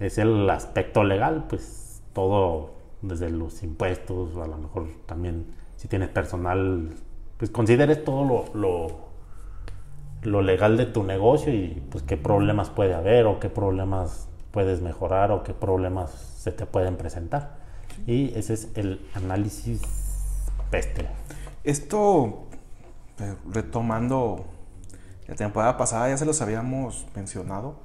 [0.00, 6.08] es el aspecto legal, pues todo desde los impuestos, a lo mejor también si tienes
[6.08, 6.94] personal,
[7.36, 8.86] pues consideres todo lo, lo,
[10.22, 14.80] lo legal de tu negocio y pues qué problemas puede haber o qué problemas puedes
[14.80, 17.58] mejorar o qué problemas se te pueden presentar.
[18.06, 19.82] Y ese es el análisis
[20.70, 21.06] peste.
[21.64, 22.45] Esto,
[23.20, 24.46] eh, retomando
[25.26, 27.76] la temporada pasada, ya se los habíamos mencionado.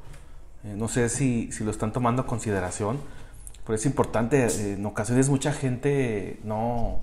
[0.63, 2.99] Eh, no sé si, si, lo están tomando en consideración,
[3.65, 4.45] pero es importante.
[4.45, 6.99] Eh, en ocasiones mucha gente no,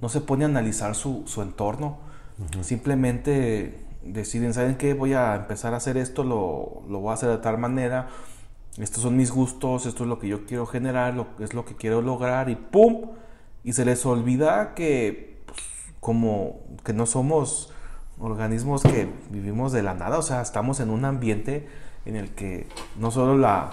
[0.00, 1.98] no se pone a analizar su, su entorno.
[2.62, 4.94] Simplemente deciden, ¿saben qué?
[4.94, 8.08] Voy a empezar a hacer esto, lo, lo voy a hacer de tal manera
[8.80, 11.74] estos son mis gustos, esto es lo que yo quiero generar, lo, es lo que
[11.74, 13.10] quiero lograr y ¡pum!
[13.64, 15.27] Y se les olvida que
[16.08, 17.70] como que no somos
[18.18, 21.68] organismos que vivimos de la nada, o sea, estamos en un ambiente
[22.06, 22.66] en el que
[22.98, 23.72] no solo la,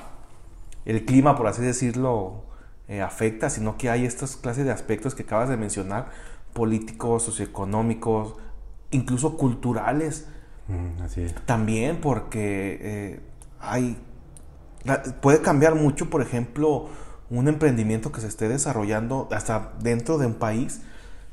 [0.84, 2.43] el clima, por así decirlo,
[2.89, 6.10] eh, afecta, sino que hay estas clases de aspectos que acabas de mencionar,
[6.52, 8.36] políticos, socioeconómicos,
[8.91, 10.28] incluso culturales.
[10.67, 11.36] Mm, así es.
[11.45, 13.19] También porque eh,
[13.62, 13.98] hay,
[15.21, 16.89] puede cambiar mucho, por ejemplo,
[17.30, 20.82] un emprendimiento que se esté desarrollando hasta dentro de un país.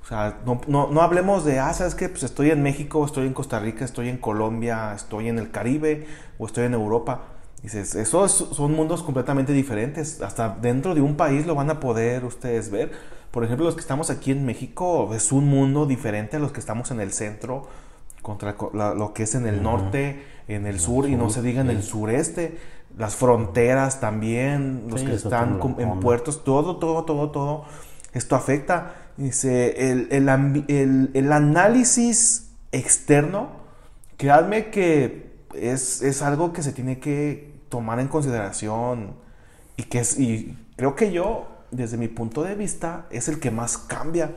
[0.02, 2.08] O sea, no, no, no hablemos de, ah, ¿sabes qué?
[2.08, 6.06] Pues estoy en México, estoy en Costa Rica, estoy en Colombia, estoy en el Caribe
[6.38, 7.22] o estoy en Europa.
[7.62, 10.20] Dices, esos son mundos completamente diferentes.
[10.20, 12.90] Hasta dentro de un país lo van a poder ustedes ver.
[13.30, 16.58] Por ejemplo, los que estamos aquí en México es un mundo diferente a los que
[16.58, 17.68] estamos en el centro,
[18.20, 21.70] contra lo que es en el norte, en el sur, y no se diga en
[21.70, 22.58] el sureste.
[22.98, 27.64] Las fronteras también, los que están en puertos, todo, todo, todo, todo.
[28.12, 28.94] Esto afecta.
[29.16, 33.50] Dice, el, el, el análisis externo,
[34.16, 39.14] créanme que es, es algo que se tiene que tomar en consideración
[39.76, 43.50] y que es, y creo que yo, desde mi punto de vista, es el que
[43.50, 44.36] más cambia,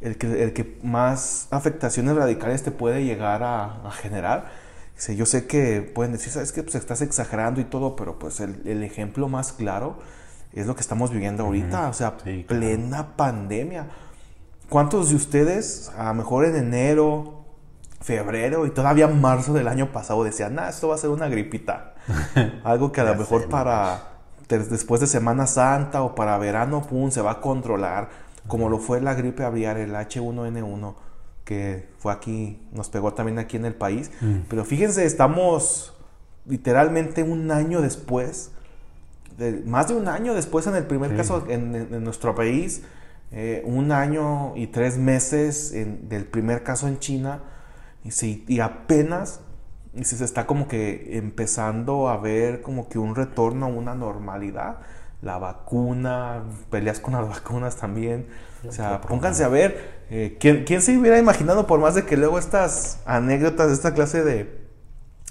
[0.00, 4.50] el que, el que más afectaciones radicales te puede llegar a, generar.
[5.16, 8.82] yo sé que pueden decir, sabes que pues estás exagerando y todo, pero pues el,
[8.82, 9.98] ejemplo más claro
[10.52, 13.88] es lo que estamos viviendo ahorita, o sea, plena pandemia.
[14.74, 17.44] ¿Cuántos de ustedes, a lo mejor en enero,
[18.00, 21.94] febrero y todavía marzo del año pasado decían, nah, esto va a ser una gripita?
[22.64, 24.16] Algo que a lo mejor para
[24.48, 28.08] después de Semana Santa o para verano, pum, se va a controlar,
[28.48, 30.94] como lo fue la gripe aviar, el H1N1,
[31.44, 34.10] que fue aquí, nos pegó también aquí en el país.
[34.20, 34.38] Mm.
[34.48, 35.94] Pero fíjense, estamos
[36.46, 38.50] literalmente un año después,
[39.66, 42.82] más de un año después en el primer caso en, nuestro país,
[43.34, 47.42] eh, un año y tres meses del primer caso en China,
[48.04, 49.40] y, y apenas
[49.96, 54.78] y se está como que empezando a ver como que un retorno a una normalidad.
[55.22, 58.26] La vacuna, peleas con las vacunas también.
[58.66, 60.04] O sea, pónganse a ver.
[60.10, 64.22] Eh, ¿quién, se hubiera imaginado, por más de que luego estas anécdotas de esta clase
[64.22, 64.64] de,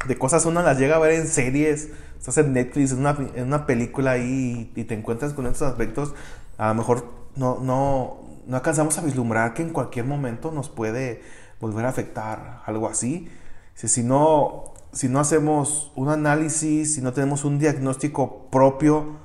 [0.07, 3.43] de cosas uno las llega a ver en series, estás en Netflix, en una, en
[3.43, 6.15] una película ahí y, te encuentras con estos aspectos,
[6.57, 8.17] a lo mejor no, no,
[8.47, 11.21] no alcanzamos a vislumbrar que en cualquier momento nos puede
[11.59, 13.29] volver a afectar algo así.
[13.75, 19.17] Si no, si no hacemos un análisis, si no tenemos un diagnóstico propio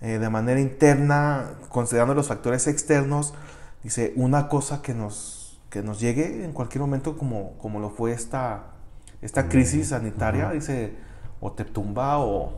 [0.00, 3.34] eh, de manera interna, considerando los factores externos,
[3.82, 8.12] dice, una cosa que nos, que nos llegue en cualquier momento como, como lo fue
[8.12, 8.74] esta,
[9.22, 10.94] esta crisis sanitaria, dice,
[11.40, 12.52] o te tumba o,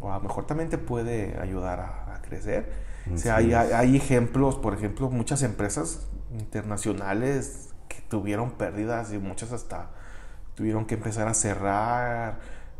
[0.00, 2.85] o, a lo mejor también te puede ayudar a, crecer.
[3.12, 9.52] O sea, hay, hay, ejemplos, por ejemplo, muchas empresas internacionales que tuvieron pérdidas y muchas
[9.52, 9.90] hasta
[10.54, 12.38] tuvieron que empezar a cerrar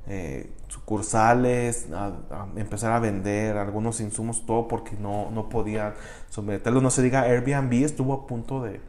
[0.09, 2.13] eh, sucursales, a,
[2.57, 5.95] empezar a vender algunos insumos, todo porque no, no podían
[6.31, 6.81] someterlo.
[6.81, 8.81] No se diga, Airbnb estuvo a punto de,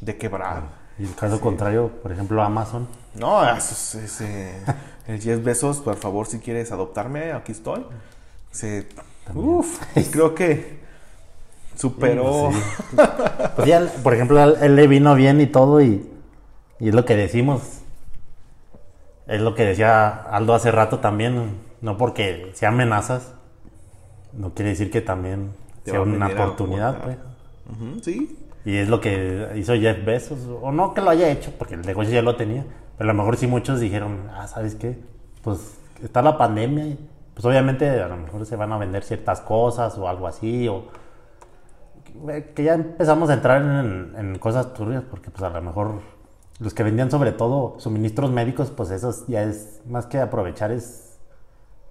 [0.00, 0.84] de quebrar.
[0.98, 2.86] Y el caso contrario, por ejemplo, Amazon.
[3.14, 4.62] No, eso es, eh,
[5.06, 7.84] el 10 besos, por favor, si quieres adoptarme, aquí estoy.
[8.50, 8.86] Se,
[9.32, 10.80] uf, creo que
[11.76, 12.50] superó.
[12.94, 13.08] Pues,
[13.56, 16.08] pues ya, por ejemplo, él le vino bien y todo, y,
[16.80, 17.84] y es lo que decimos
[19.26, 23.34] es lo que decía Aldo hace rato también, no porque sea amenazas,
[24.32, 25.52] no quiere decir que también
[25.84, 27.16] sea una oportunidad, pues.
[28.02, 28.38] sí.
[28.66, 31.82] Y es lo que hizo Jeff Bezos, o no que lo haya hecho, porque el
[31.82, 32.64] negocio ya lo tenía,
[32.96, 34.98] pero a lo mejor sí muchos dijeron, ah, ¿sabes qué?
[35.42, 36.98] Pues está la pandemia, y
[37.34, 40.84] pues obviamente a lo mejor se van a vender ciertas cosas o algo así, o
[42.54, 46.00] que ya empezamos a entrar en, cosas turbias, porque pues a lo mejor
[46.60, 51.18] los que vendían sobre todo suministros médicos, pues eso ya es más que aprovechar, es,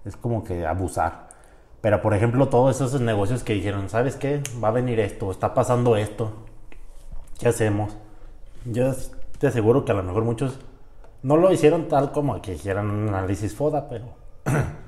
[0.04, 1.28] es como que abusar.
[1.82, 4.42] Pero por ejemplo, todos esos negocios que dijeron, ¿sabes qué?
[4.62, 6.32] Va a venir esto, está pasando esto,
[7.38, 7.94] ¿qué hacemos?
[8.64, 8.94] Yo
[9.38, 10.58] te aseguro que a lo mejor muchos
[11.22, 14.06] no lo hicieron tal como que hicieran un análisis FODA, pero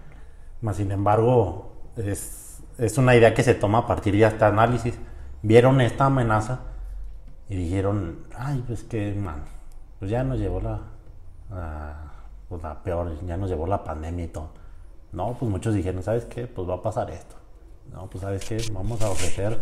[0.61, 4.99] más sin embargo es, es una idea que se toma a partir de este análisis.
[5.43, 6.61] Vieron esta amenaza
[7.49, 9.43] y dijeron, ay, pues qué mal
[9.99, 10.81] pues ya nos llevó la,
[12.49, 14.51] pues la peor, ya nos llevó la pandemia y todo.
[15.13, 16.47] No, pues muchos dijeron, ¿sabes qué?
[16.47, 17.37] Pues va a pasar esto.
[17.93, 18.59] No, pues ¿sabes qué?
[18.73, 19.59] Vamos a ofrecer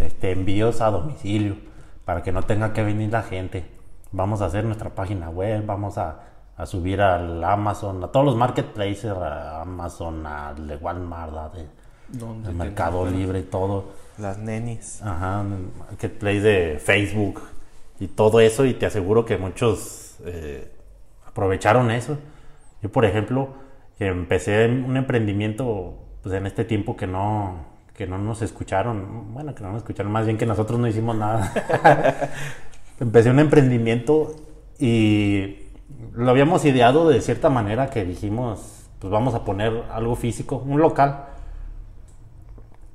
[0.00, 1.56] este, envíos a domicilio
[2.04, 3.64] para que no tenga que venir la gente.
[4.12, 6.20] Vamos a hacer nuestra página web, vamos a,
[6.56, 13.40] a subir al Amazon, a todos los marketplaces, a Amazon, al Walmart, de, Mercado Libre
[13.40, 13.86] y todo.
[14.18, 15.02] Las nenis.
[15.02, 15.42] Ajá,
[15.78, 17.42] marketplace de Facebook,
[17.98, 20.70] y todo eso y te aseguro que muchos eh,
[21.26, 22.18] aprovecharon eso.
[22.82, 23.48] Yo, por ejemplo,
[23.98, 29.62] empecé un emprendimiento pues en este tiempo que no, que no nos escucharon, bueno, que
[29.62, 31.52] no nos escucharon, más bien que nosotros no hicimos nada.
[33.00, 34.34] Empecé un emprendimiento
[34.78, 35.63] y
[36.12, 40.80] lo habíamos ideado de cierta manera que dijimos, pues vamos a poner algo físico, un
[40.80, 41.26] local.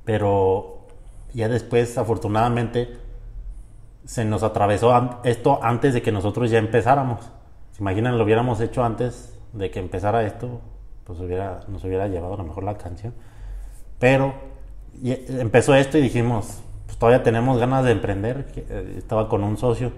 [0.04, 0.86] Pero
[1.32, 2.98] ya después, afortunadamente,
[4.04, 7.30] se nos atravesó esto antes de que nosotros ya empezáramos.
[7.72, 8.18] ¿Se imaginan?
[8.18, 10.60] Lo hubiéramos hecho antes de que empezara esto,
[11.04, 13.14] pues hubiera, nos hubiera llevado a lo mejor la canción.
[13.98, 14.34] Pero
[15.02, 18.48] empezó esto y dijimos, pues todavía tenemos ganas de emprender.
[18.56, 19.92] Eh, estaba con un socio,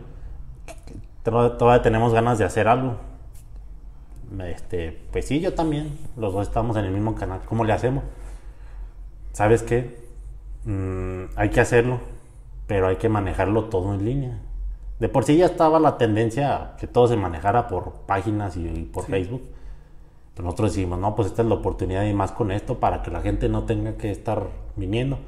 [1.22, 2.96] todavía tenemos ganas de hacer algo.
[4.40, 5.98] Este, pues sí, yo también.
[6.16, 7.40] Los dos estamos en el mismo canal.
[7.46, 8.04] ¿Cómo le hacemos?
[9.32, 10.02] ¿Sabes qué?
[10.64, 12.00] Mm, hay que hacerlo,
[12.66, 14.38] pero hay que manejarlo todo en línea.
[15.00, 19.06] De por sí ya estaba la tendencia que todo se manejara por páginas y, por
[19.06, 19.42] Facebook.
[20.34, 23.10] Pero nosotros decimos, no, pues esta es la oportunidad y más con esto para que
[23.10, 25.18] la gente no tenga que estar viniendo.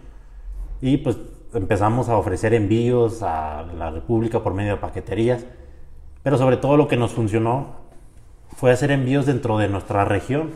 [0.80, 1.18] Y pues
[1.54, 5.44] empezamos a ofrecer envíos a la República por medio de paqueterías.
[6.24, 7.66] Pero sobre todo lo que nos funcionó
[8.56, 10.52] fue hacer envíos dentro de nuestra región.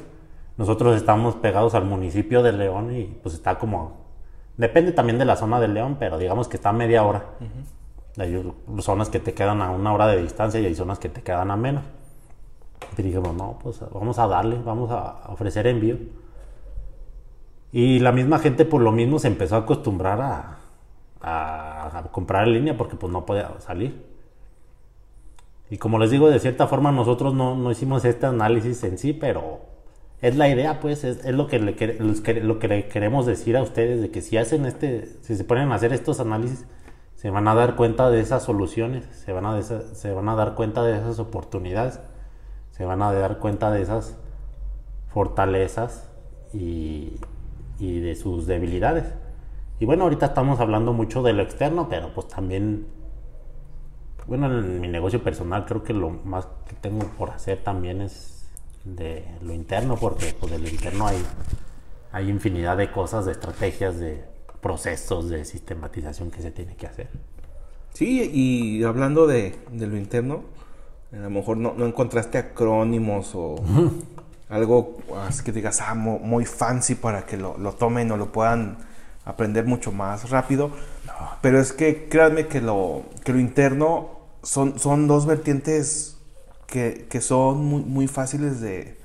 [0.56, 4.08] Nosotros estamos pegados al municipio de León y pues está como...
[4.56, 7.26] Depende también de la zona de León, pero digamos que está a media hora.
[8.16, 8.42] Hay
[8.78, 11.50] zonas que te quedan a una hora de distancia y hay zonas que te quedan
[11.50, 11.84] a menos.
[12.96, 15.96] Y dijimos, no, pues vamos a darle, vamos a ofrecer envío.
[17.72, 20.58] Y la misma gente por lo mismo se empezó a acostumbrar a,
[21.20, 24.07] a, a comprar en línea porque pues no podía salir.
[25.70, 29.60] Y como les digo, de cierta forma nosotros no, hicimos este análisis en sí, pero
[30.20, 34.00] es la idea, pues, es, lo, que le, lo que le queremos decir a ustedes,
[34.00, 36.64] de que si hacen este, si se ponen a hacer estos análisis,
[37.14, 40.54] se van a dar cuenta de esas soluciones, se van a, se van a dar
[40.54, 42.00] cuenta de esas oportunidades,
[42.70, 44.16] se van a dar cuenta de esas
[45.08, 46.08] fortalezas
[46.54, 47.18] y,
[47.78, 49.04] y de sus debilidades.
[49.80, 52.86] Y bueno, ahorita estamos hablando mucho de lo externo, pero pues también
[54.28, 58.46] bueno, en mi negocio personal creo que lo más que tengo por hacer también es
[58.84, 61.16] de lo interno, porque pues de lo interno hay,
[62.12, 64.22] hay infinidad de cosas, de estrategias, de
[64.60, 67.08] procesos, de sistematización que se tiene que hacer.
[67.94, 70.44] Sí, y hablando de, lo interno,
[71.12, 73.56] a lo mejor no, encontraste acrónimos o
[74.50, 78.76] algo así que digas, ah, muy fancy para que lo, lo tomen o lo puedan
[79.24, 80.70] aprender mucho más rápido.
[81.40, 86.18] Pero es que créanme que lo, que lo interno son, son dos vertientes
[86.68, 88.98] que, son muy, fáciles de,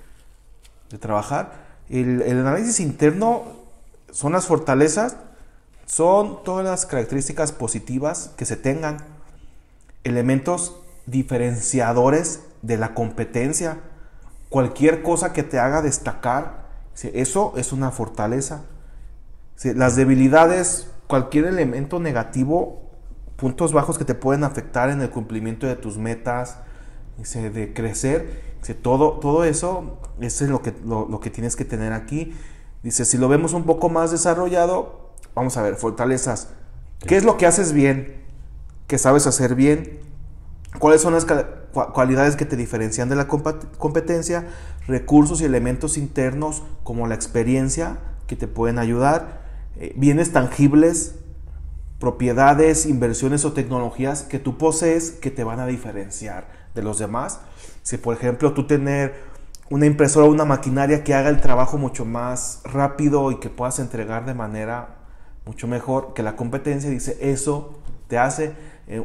[0.99, 1.63] trabajar.
[1.89, 3.43] El, análisis interno
[4.11, 5.17] son las fortalezas,
[5.85, 8.97] son todas las características positivas que se tengan,
[10.03, 13.79] elementos diferenciadores de la competencia,
[14.49, 16.63] cualquier cosa que te haga destacar,
[17.13, 18.65] eso es una fortaleza.
[19.63, 22.82] Las debilidades, cualquier elemento negativo
[23.35, 26.59] puntos bajos que te pueden afectar en el cumplimiento de tus metas,
[27.17, 32.33] de crecer, todo, todo eso, eso es lo que, lo, que tienes que tener aquí.
[32.81, 36.49] Dice, si lo vemos un poco más desarrollado, vamos a ver, fortalezas.
[37.05, 38.21] ¿Qué es lo que haces bien?
[38.87, 39.99] ¿Qué sabes hacer bien?
[40.79, 41.25] ¿Cuáles son las
[41.93, 44.47] cualidades que te diferencian de la competencia?
[44.87, 49.43] Recursos y elementos internos como la experiencia que te pueden ayudar.
[49.77, 51.15] Eh, bienes tangibles
[52.03, 57.39] propiedades, inversiones o tecnologías que tú posees que te van a diferenciar de los demás.
[57.81, 59.13] Si por ejemplo tú tener
[59.69, 63.79] una impresora o una maquinaria que haga el trabajo mucho más rápido y que puedas
[63.79, 64.97] entregar de manera
[65.45, 68.51] mucho mejor que la competencia, dice eso te hace
[68.87, 69.01] eh,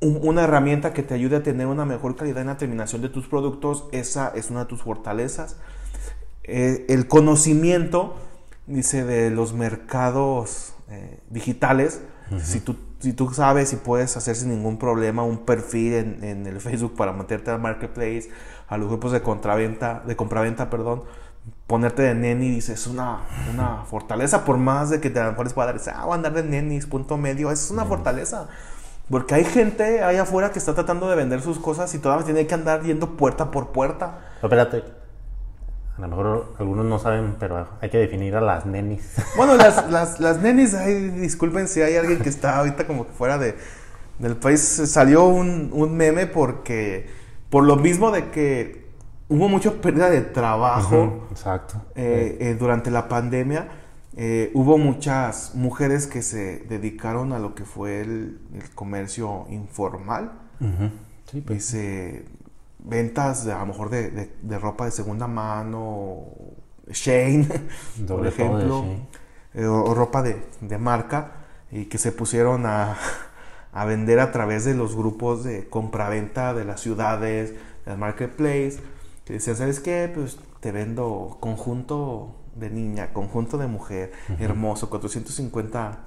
[0.00, 3.28] una herramienta que te ayude a tener una mejor calidad en la terminación de tus
[3.28, 5.58] productos, esa es una de tus fortalezas.
[6.42, 8.16] Eh, el conocimiento,
[8.66, 12.02] dice, de los mercados eh, digitales,
[12.42, 16.60] si, tú, si tú sabes y puedes hacer sin ningún problema un perfil en, el
[16.60, 18.30] Facebook para meterte al marketplace,
[18.68, 21.04] a los grupos de contraventa, de compraventa, perdón,
[21.66, 23.20] ponerte de neni, dices, es una,
[23.52, 26.12] una fortaleza, por más de que te a lo mejor les pueda dar, ah, voy
[26.12, 28.48] a andar de nenis, punto medio, es una fortaleza.
[29.10, 32.46] Porque hay gente ahí afuera que está tratando de vender sus cosas y todavía tiene
[32.46, 34.20] que andar yendo puerta por puerta.
[34.42, 34.82] espérate,
[35.96, 39.14] a lo mejor algunos no saben, pero hay que definir a las nenis.
[39.36, 43.12] Bueno, las, las, las nenis, ay, disculpen si hay alguien que está ahorita como que
[43.12, 43.54] fuera de,
[44.18, 44.60] del país.
[44.60, 47.08] Salió un, un meme porque,
[47.48, 48.84] por lo mismo de que
[49.28, 51.26] hubo mucha pérdida de trabajo.
[51.30, 51.80] exacto.
[51.94, 53.68] Eh, eh, durante la pandemia,
[54.16, 58.40] eh, hubo muchas mujeres que se dedicaron a lo que fue el,
[58.74, 60.32] comercio informal.
[61.30, 61.76] Sí, pues
[62.84, 66.26] ventas de, a lo mejor de, ropa de segunda mano,
[66.88, 67.48] Shane,
[68.06, 68.84] por de ejemplo,
[69.54, 71.32] eh, o, o ropa de, de marca,
[71.72, 72.96] y que se pusieron a,
[73.72, 77.54] a vender a través de los grupos de compraventa de las ciudades,
[77.84, 78.78] del marketplace,
[79.24, 80.10] que decían, ¿sabes qué?
[80.14, 85.98] Pues te vendo conjunto de niña, conjunto de mujer, hermoso, 450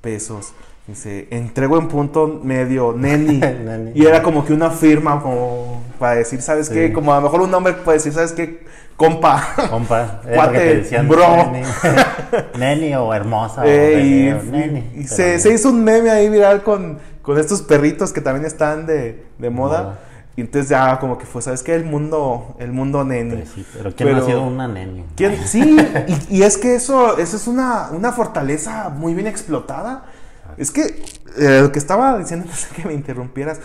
[0.00, 0.52] pesos.
[0.90, 3.38] Dice, entrego en punto medio, neni.
[3.64, 3.92] Neni.
[3.94, 6.74] y era como que una firma como para decir, ¿sabes Sí.
[6.74, 6.92] qué?
[6.92, 8.64] Como a lo mejor un hombre puede decir, ¿sabes qué?
[8.96, 9.54] Compa.
[9.70, 11.24] Compa, Cuate, decían, bro.
[11.52, 11.66] Neni.
[12.58, 13.62] Neni o hermosa.
[13.62, 18.44] o y neni, se, hizo un meme ahí viral con, con estos perritos que también
[18.44, 19.82] están de, de moda.
[19.82, 19.98] Moda.
[20.36, 21.74] Y entonces ya como que fue, ¿sabes qué?
[21.74, 23.36] El mundo, el mundo neni.
[23.36, 25.04] Pues sí, pero ¿quién no Pero- ha sido una neni?
[25.16, 25.36] ¿Quién?
[25.46, 25.76] Sí,
[26.30, 30.04] y, y es que eso, eso es una, una fortaleza muy bien explotada.
[30.56, 31.02] Es que
[31.38, 33.60] eh, lo que estaba diciendo antes de que me interrumpieras,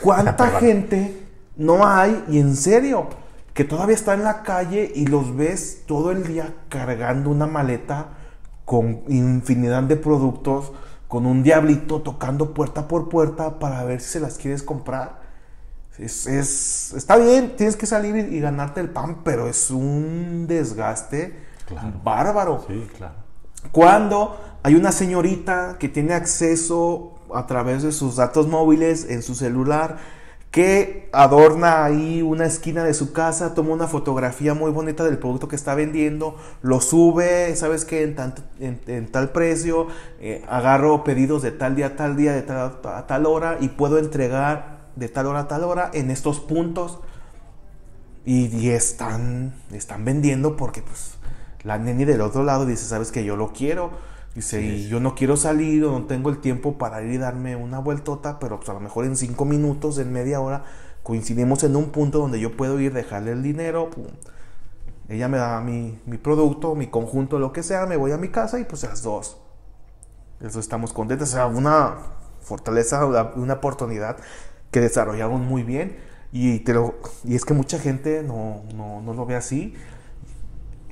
[0.00, 1.22] ¿cuánta gente
[1.56, 3.08] no hay, y en serio,
[3.52, 8.08] que todavía está en la calle y los ves todo el día cargando una maleta
[8.64, 10.72] con infinidad de productos,
[11.06, 15.22] con un diablito tocando puerta por puerta para ver si se las quieres comprar?
[15.98, 20.46] Es, es- está bien, tienes que salir y, y ganarte el pan, pero es un
[20.48, 21.92] desgaste Claro.
[22.02, 22.64] bárbaro.
[22.66, 23.14] Sí, claro.
[23.70, 29.34] Cuando hay una señorita que tiene acceso a través de sus datos móviles en su
[29.34, 29.98] celular,
[30.50, 35.48] que adorna ahí una esquina de su casa, toma una fotografía muy bonita del producto
[35.48, 39.88] que está vendiendo, lo sube, sabes que en, tal precio,
[40.18, 43.68] eh, agarro pedidos de tal día a tal día, de tal a tal hora y
[43.68, 47.00] puedo entregar de tal hora a tal hora en estos puntos.
[48.24, 51.16] Y, y están, están vendiendo porque pues
[51.64, 54.13] la neni del otro lado dice, sabes que yo lo quiero.
[54.34, 57.54] Dice, y yo no quiero salir o no tengo el tiempo para ir y darme
[57.54, 60.64] una vueltota, pero pues a lo mejor en cinco minutos, en media hora,
[61.04, 63.90] coincidimos en un punto donde yo puedo ir, dejarle el dinero.
[63.90, 64.06] pum.
[65.08, 68.28] Ella me da mi, mi producto, mi conjunto, lo que sea, me voy a mi
[68.28, 69.36] casa y pues las dos.
[70.40, 71.28] Eso estamos contentos.
[71.28, 71.96] O sea, una
[72.40, 73.04] fortaleza,
[73.36, 74.16] una oportunidad
[74.70, 75.96] que desarrollaron muy bien.
[76.32, 79.74] Y, te lo, y es que mucha gente no, no, no lo ve así.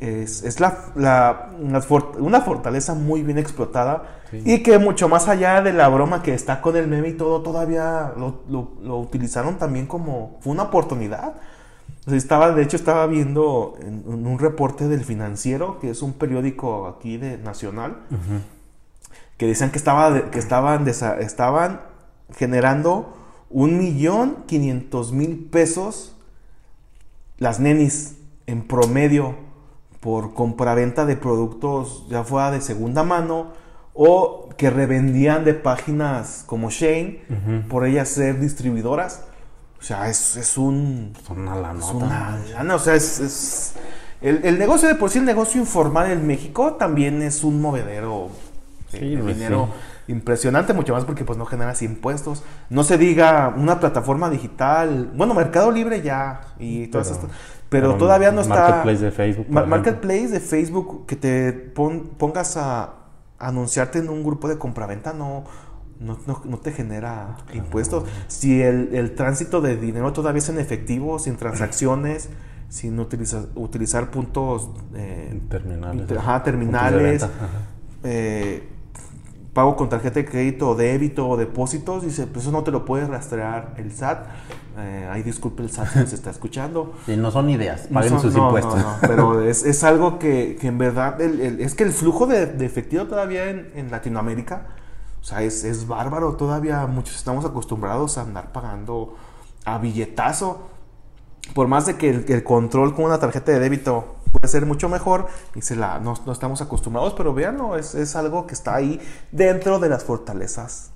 [0.05, 4.43] Es, es la, la- una, for- una fortaleza muy bien explotada Sí.
[4.45, 7.43] y que mucho más allá de la broma que está con el meme y todo,
[7.43, 11.35] todavía lo, lo- lo utilizaron también como fue una oportunidad.
[12.07, 16.03] O sea, estaba, de hecho, estaba viendo en, en un reporte del Financiero, que es
[16.03, 17.99] un periódico aquí de nacional,
[19.37, 21.81] que decían que, estaba de- que estaban, desa- estaban
[22.35, 23.15] generando
[23.51, 26.17] un millón quinientos mil pesos
[27.39, 29.35] las nenis en promedio
[30.03, 33.53] por compraventa de productos ya fuera de segunda mano
[33.95, 37.23] o que revendían de páginas como Shane
[37.71, 39.23] por ellas ser distribuidoras.
[39.81, 41.13] O sea, es, es un...
[41.31, 43.21] Una la Es una lana, o sea, es...
[43.21, 43.75] es-
[44.21, 48.29] el, el negocio de por sí, el negocio informal en México también es un movedero
[48.93, 49.69] de, Sí, de pues, dinero
[50.07, 52.45] impresionante, mucho más porque pues no generas impuestos.
[52.71, 57.31] No se diga una plataforma digital, bueno, Mercado Libre ya y todas estas,
[57.73, 58.55] pero, todavía no está...
[58.55, 59.77] Marketplace de Facebook, por Ma- ejemplo.
[59.79, 62.95] Marketplace de Facebook, que te pon- pongas a
[63.39, 65.45] anunciarte en un grupo de compraventa no...
[66.01, 68.05] No, no- no te genera impuestos.
[68.27, 72.29] Si el, el tránsito de dinero todavía es en efectivo, sin transacciones,
[72.69, 76.01] sin utilizar, utilizar puntos eh, Terminales.
[76.01, 77.49] inter- ajá, Puntos de terminales, venta, ajá.
[78.05, 78.69] eh,
[79.53, 82.85] pago con tarjeta de crédito o débito o depósitos, dice, pues eso no te lo
[82.85, 84.25] puede rastrear el SAT.
[84.79, 86.95] Eh, ahí disculpe el SAT si nos está escuchando.
[87.07, 88.77] Sí, no son ideas, No paguen son- sus no, impuestos.
[88.79, 92.27] no, pero es, es algo que, que en verdad, el- el- es que el flujo
[92.27, 94.69] de, de efectivo todavía en, en Latinoamérica,
[95.21, 99.15] o sea, es, es bárbaro, todavía muchos estamos acostumbrados a andar pagando
[99.65, 100.69] a billetazo.
[101.55, 104.89] Por más de que el, el control con una tarjeta de débito puede ser mucho
[104.89, 108.75] mejor, y se la, no, no estamos acostumbrados, pero véanlo, es, es algo que está
[108.75, 110.91] ahí dentro de las fortalezas.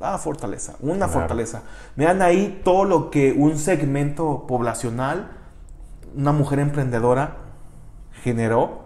[0.00, 1.12] Ah, fortaleza, una Claro.
[1.12, 1.62] fortaleza.
[1.96, 5.30] Vean ahí todo lo que un segmento poblacional,
[6.14, 7.38] una mujer emprendedora,
[8.22, 8.84] generó.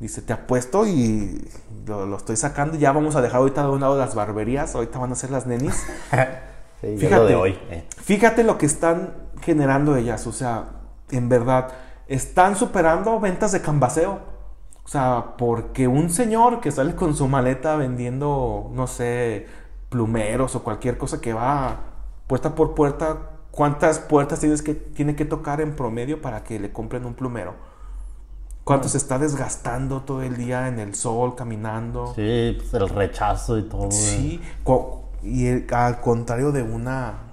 [0.00, 1.46] Dice, te apuesto y
[1.86, 2.76] lo, lo estoy sacando.
[2.78, 4.74] Ya vamos a dejar ahorita de un lado las barberías.
[4.74, 5.82] Ahorita van a ser las nenis.
[6.80, 7.58] Sí, Fíjate, lo de hoy.
[7.70, 7.84] eh.
[8.02, 9.12] fíjate lo que están
[9.42, 10.26] generando ellas.
[10.26, 10.64] O sea,
[11.10, 11.68] en verdad,
[12.10, 14.18] están superando ventas de cambaseo.
[14.84, 19.46] O sea, porque un señor que sale con su maleta vendiendo, no sé,
[19.88, 21.76] plumeros o cualquier cosa que va
[22.26, 23.18] puerta por puerta,
[23.52, 27.54] ¿cuántas puertas tienes que, tiene que tocar en promedio para que le compren un plumero?
[28.64, 32.12] ¿Cuánto se está desgastando todo el día en el sol, caminando?
[32.14, 33.90] Sí, pues el rechazo y todo.
[33.90, 34.40] Sí,
[35.22, 37.29] y el- al contrario de una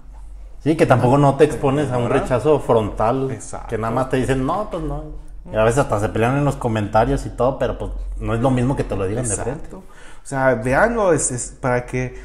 [0.67, 3.31] Sí, que tampoco no te expones a un rechazo frontal.
[3.31, 3.67] Exacto.
[3.69, 5.03] Que nada más te dicen, no, pues no.
[5.51, 8.41] Y a veces hasta se pelean en los comentarios y todo, pero pues no es
[8.41, 9.73] lo mismo que te lo digan de frente.
[9.75, 9.83] O
[10.23, 12.21] sea, veanlo, es, es para que.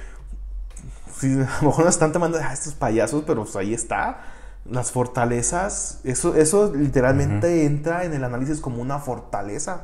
[1.18, 4.22] Si a lo mejor nos están tomando a estos payasos, pero pues ahí está.
[4.68, 9.82] Las fortalezas, eso, eso literalmente entra en el análisis como una fortaleza.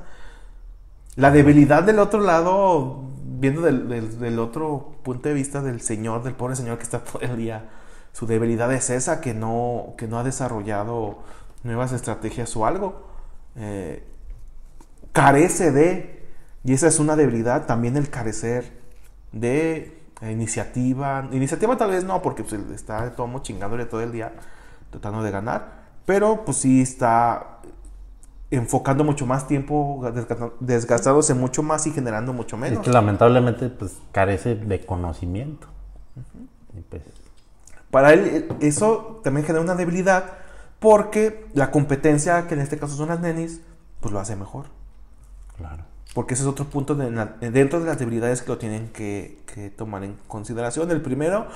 [1.14, 6.22] La debilidad del otro lado, viendo del, del- del otro punto de vista del señor,
[6.24, 7.64] del pobre señor que está todo el día,
[8.18, 11.18] su debilidad es esa, que no, que no ha desarrollado
[11.62, 13.06] nuevas estrategias o algo.
[13.54, 14.02] Eh,
[15.12, 16.26] carece de,
[16.64, 18.72] y esa es una debilidad, también el carecer
[19.30, 21.28] de iniciativa.
[21.30, 24.32] Iniciativa tal vez no, porque pues, está todo chingándole todo el día,
[24.90, 27.60] tratando de ganar, pero pues sí está
[28.50, 30.02] enfocando mucho más tiempo,
[30.58, 32.84] desgastándose mucho más y generando mucho Es menos.
[32.84, 35.68] que lamentablemente pues carece de conocimiento.
[36.76, 37.02] Y, pues,
[37.90, 40.24] Para él eh, eso también genera una debilidad
[40.78, 43.60] porque la competencia, que en este caso son las nenis,
[44.00, 44.66] pues lo hace mejor.
[45.56, 45.84] claro.
[46.14, 49.38] Porque ese es otro punto de la- dentro de las debilidades que lo tienen que,
[49.54, 50.90] que tomar en consideración.
[50.90, 51.46] El primero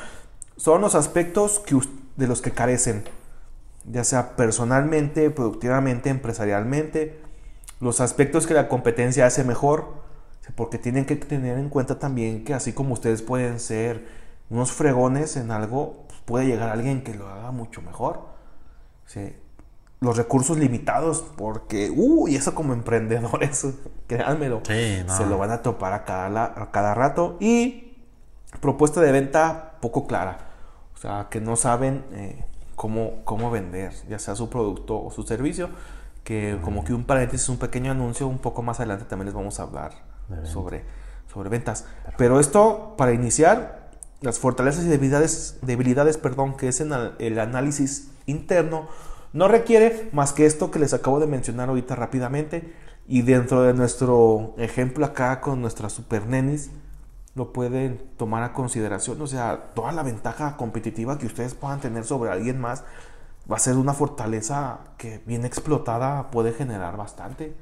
[0.57, 1.77] son los aspectos que,
[2.17, 3.03] de los que carecen,
[3.91, 7.19] ya sea personalmente, productivamente, empresarialmente.
[7.81, 9.89] Los aspectos que la competencia hace mejor,
[10.55, 14.07] porque tienen que tener en cuenta también que así como ustedes pueden ser
[14.51, 18.27] unos fregones en algo, puede llegar alguien que lo haga mucho mejor.
[19.07, 19.37] Sí.
[20.01, 23.67] Los recursos limitados, porque, uh, y eso como emprendedores,
[24.09, 25.17] créanmelo, Sí, no.
[25.17, 27.37] se lo van a topar a cada, a cada rato.
[27.41, 27.97] Y
[28.61, 30.39] propuesta de venta poco clara,
[30.95, 32.45] o sea, que no saben eh,
[32.75, 35.71] cómo, cómo vender, ya sea su producto o su servicio.
[36.25, 39.59] Que como que un paréntesis, un pequeño anuncio, un poco más adelante también les vamos
[39.59, 39.93] a hablar
[40.45, 40.85] sobre,
[41.33, 41.85] sobre ventas.
[42.17, 43.82] Pero esto, para iniciar,
[44.23, 48.89] las fortalezas y debilidades, debilidades perdón, que es en el, análisis interno,
[49.33, 52.73] no requiere más que esto que les acabo de mencionar ahorita rápidamente.
[53.09, 56.71] Y dentro de nuestro ejemplo acá con nuestra super nenis,
[57.35, 59.21] lo pueden tomar a consideración.
[59.21, 62.85] O sea, toda la ventaja competitiva que ustedes puedan tener sobre alguien más
[63.51, 67.55] va a ser una fortaleza que bien explotada puede generar bastante.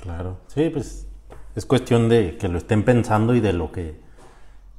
[0.00, 0.38] Claro.
[0.46, 1.06] Sí, pues
[1.54, 4.08] es cuestión de que lo estén pensando y de lo que...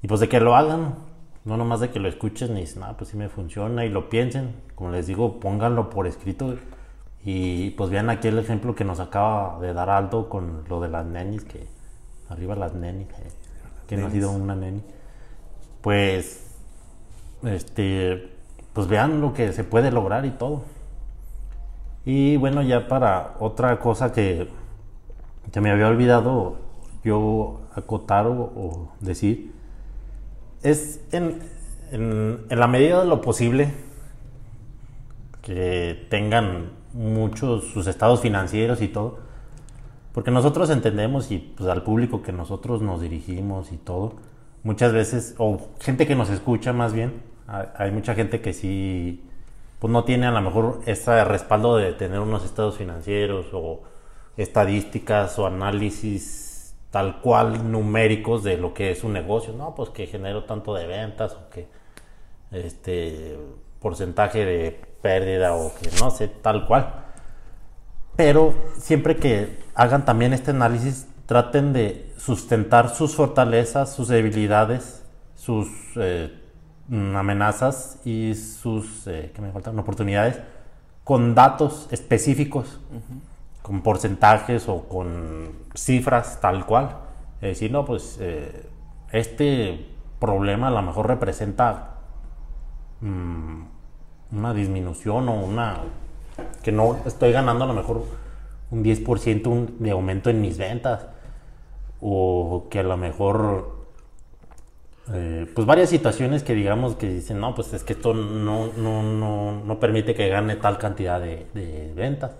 [0.01, 0.95] Y pues de que lo hagan.
[1.43, 4.09] No nomás de que lo escuchen y dicen, ah, pues sí me funciona y lo
[4.09, 4.55] piensen.
[4.75, 6.55] Como les digo, pónganlo por escrito.
[7.23, 10.89] Y pues vean aquí el ejemplo que nos acaba de dar Aldo con lo de
[10.89, 11.67] las nenis, que
[12.29, 13.27] arriba las nenis, eh,
[13.87, 14.83] que no ha sido una neni.
[15.81, 16.57] Pues,
[17.43, 18.31] este,
[18.73, 20.63] pues vean lo que se puede lograr y todo.
[22.05, 24.47] Y bueno, ya para otra cosa que,
[25.51, 26.57] que me había olvidado
[27.03, 29.53] yo acotar o, o decir,
[30.63, 31.39] es en,
[31.91, 33.73] en- la medida de lo posible
[35.41, 39.19] que tengan muchos sus estados financieros y todo,
[40.13, 44.15] porque nosotros entendemos y pues al público que nosotros nos dirigimos y todo,
[44.63, 49.23] muchas veces, o gente que nos escucha más bien, hay mucha gente que sí,
[49.79, 53.81] pues no tiene a lo mejor ese respaldo de tener unos estados financieros o
[54.37, 56.50] estadísticas o análisis
[56.91, 60.85] tal cual numéricos de lo que es un negocio, no, pues que genero tanto de
[60.85, 61.67] ventas o que
[62.51, 63.39] este
[63.79, 64.71] porcentaje de
[65.01, 67.05] pérdida o que no sé, tal cual.
[68.17, 75.01] Pero siempre que hagan también este análisis, traten de sustentar sus fortalezas, sus debilidades,
[75.33, 76.37] sus eh,
[76.89, 79.79] mm, amenazas y sus eh, ¿qué me faltan?
[79.79, 80.39] oportunidades
[81.05, 82.79] con datos específicos,
[83.61, 86.97] con porcentajes o con cifras tal cual.
[87.41, 88.65] Es decir, no, pues eh,
[89.11, 89.87] este
[90.19, 91.95] problema a lo mejor representa
[93.01, 93.61] mm,
[94.33, 95.77] una disminución o una
[96.63, 98.03] que no estoy ganando a lo mejor
[98.71, 101.07] un 10% un- de aumento en mis ventas
[102.01, 103.81] o que a lo mejor
[105.13, 109.01] eh, pues varias situaciones que digamos que dicen no pues es que esto no, no,
[109.03, 112.31] no, no permite que gane tal cantidad de ventas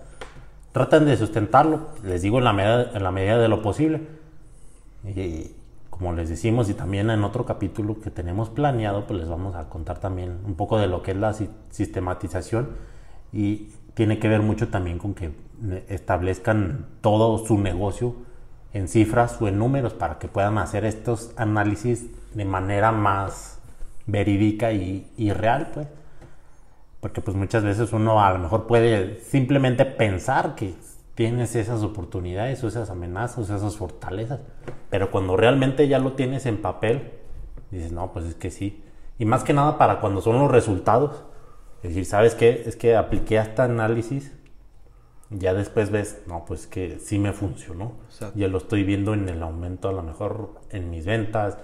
[0.72, 4.00] tratan de sustentarlo les digo en la medida, en la medida de lo posible
[5.04, 5.52] y
[5.90, 9.68] como les decimos y también en otro capítulo que tenemos planeado, pues les vamos a
[9.68, 12.70] contar también un poco de lo que es la si- sistematización
[13.32, 15.32] y tiene que ver mucho también con que
[15.88, 18.14] establezcan todo su negocio
[18.72, 23.58] en cifras o en números para que puedan hacer estos análisis de manera más
[24.06, 25.86] verídica y, y real, pues.
[27.02, 30.72] Porque pues muchas veces uno a lo mejor puede simplemente pensar que
[31.16, 34.38] tienes esas oportunidades o esas amenazas o esas fortalezas.
[34.88, 37.10] Pero cuando realmente ya lo tienes en papel,
[37.72, 38.84] dices, no, pues es que sí.
[39.18, 41.24] Y más que nada para cuando son los resultados.
[41.82, 42.62] Es decir, ¿sabes qué?
[42.66, 44.32] Es que apliqué este análisis
[45.28, 47.94] Ya después ves, no, pues que sí me funcionó.
[48.06, 48.38] Exacto.
[48.38, 51.58] Ya lo estoy viendo en el aumento, a lo mejor en mis ventas,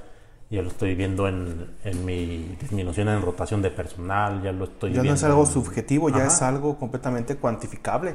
[0.50, 4.90] ya lo estoy viendo en, en mi disminución en rotación de personal, ya lo estoy
[4.90, 5.10] Ya viendo.
[5.10, 8.14] no es algo en- subjetivo, ya es algo completamente cuantificable.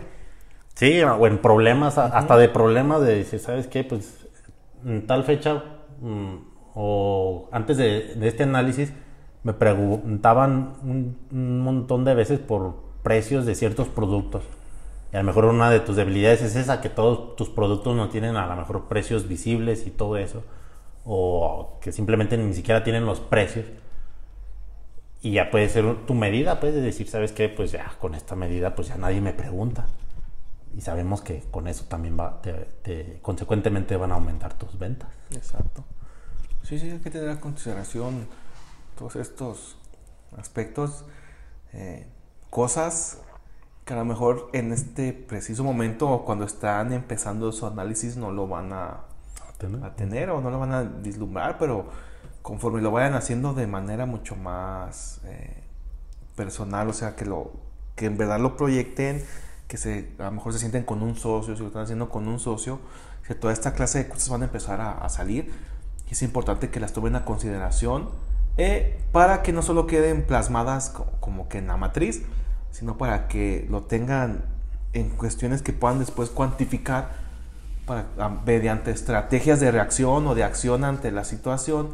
[0.76, 3.84] Sí, o en problemas, hasta de problemas de decir, ¿sabes qué?
[3.84, 4.26] Pues
[4.86, 5.64] en tal fecha
[6.02, 6.36] mm,
[6.74, 8.92] o antes de, de este análisis
[9.44, 14.44] me preguntaban un, un montón de veces por precios de ciertos productos.
[15.12, 18.10] Y a lo mejor una de tus debilidades es esa, que todos tus productos no
[18.10, 20.44] tienen a lo mejor precios visibles y todo eso.
[21.06, 23.66] O que simplemente ni siquiera tienen los precios.
[25.22, 27.48] Y ya puede ser tu medida, puedes decir, ¿sabes qué?
[27.50, 29.86] Pues ya con esta medida pues ya nadie me pregunta.
[30.76, 35.10] Y sabemos que con eso también va, te- te- consecuentemente van a aumentar tus ventas.
[35.32, 35.84] Exacto.
[36.64, 38.28] Sí, sí, hay que tener en consideración
[38.98, 39.78] todos estos
[40.38, 41.06] aspectos,
[41.74, 42.08] eh,
[42.50, 43.20] cosas
[43.86, 48.32] que a lo mejor en este preciso momento o cuando están empezando su análisis no
[48.32, 49.02] lo van a,
[49.84, 51.88] a tener o no lo van a vislumbrar, pero
[52.42, 55.64] conforme lo vayan haciendo de manera mucho más eh,
[56.36, 57.52] personal, o sea, que, lo,
[57.96, 59.24] que en verdad lo proyecten,
[59.68, 62.28] que se, a lo mejor se sienten con un socio, si lo están haciendo con
[62.28, 62.80] un socio,
[63.28, 65.52] que toda esta clase de cosas van a empezar a, a salir
[66.10, 68.10] y es importante que las tomen a consideración
[68.58, 72.24] eh, para que no solo queden plasmadas co- como que en la matriz,
[72.72, 74.44] sino para que lo tengan
[74.92, 77.23] en cuestiones que puedan después cuantificar
[77.86, 81.90] para, a- mediante estrategias de reacción o de acción ante la situación,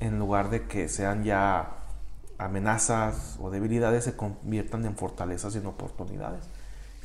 [0.00, 1.72] en lugar de que sean ya
[2.38, 6.40] amenazas o debilidades, se conviertan en fortalezas y en oportunidades.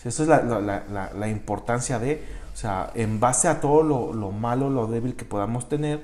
[0.04, 4.14] Esa es la, la- la- la- importancia de, o sea, en base a todo lo,
[4.14, 6.02] lo malo, lo débil que podamos tener,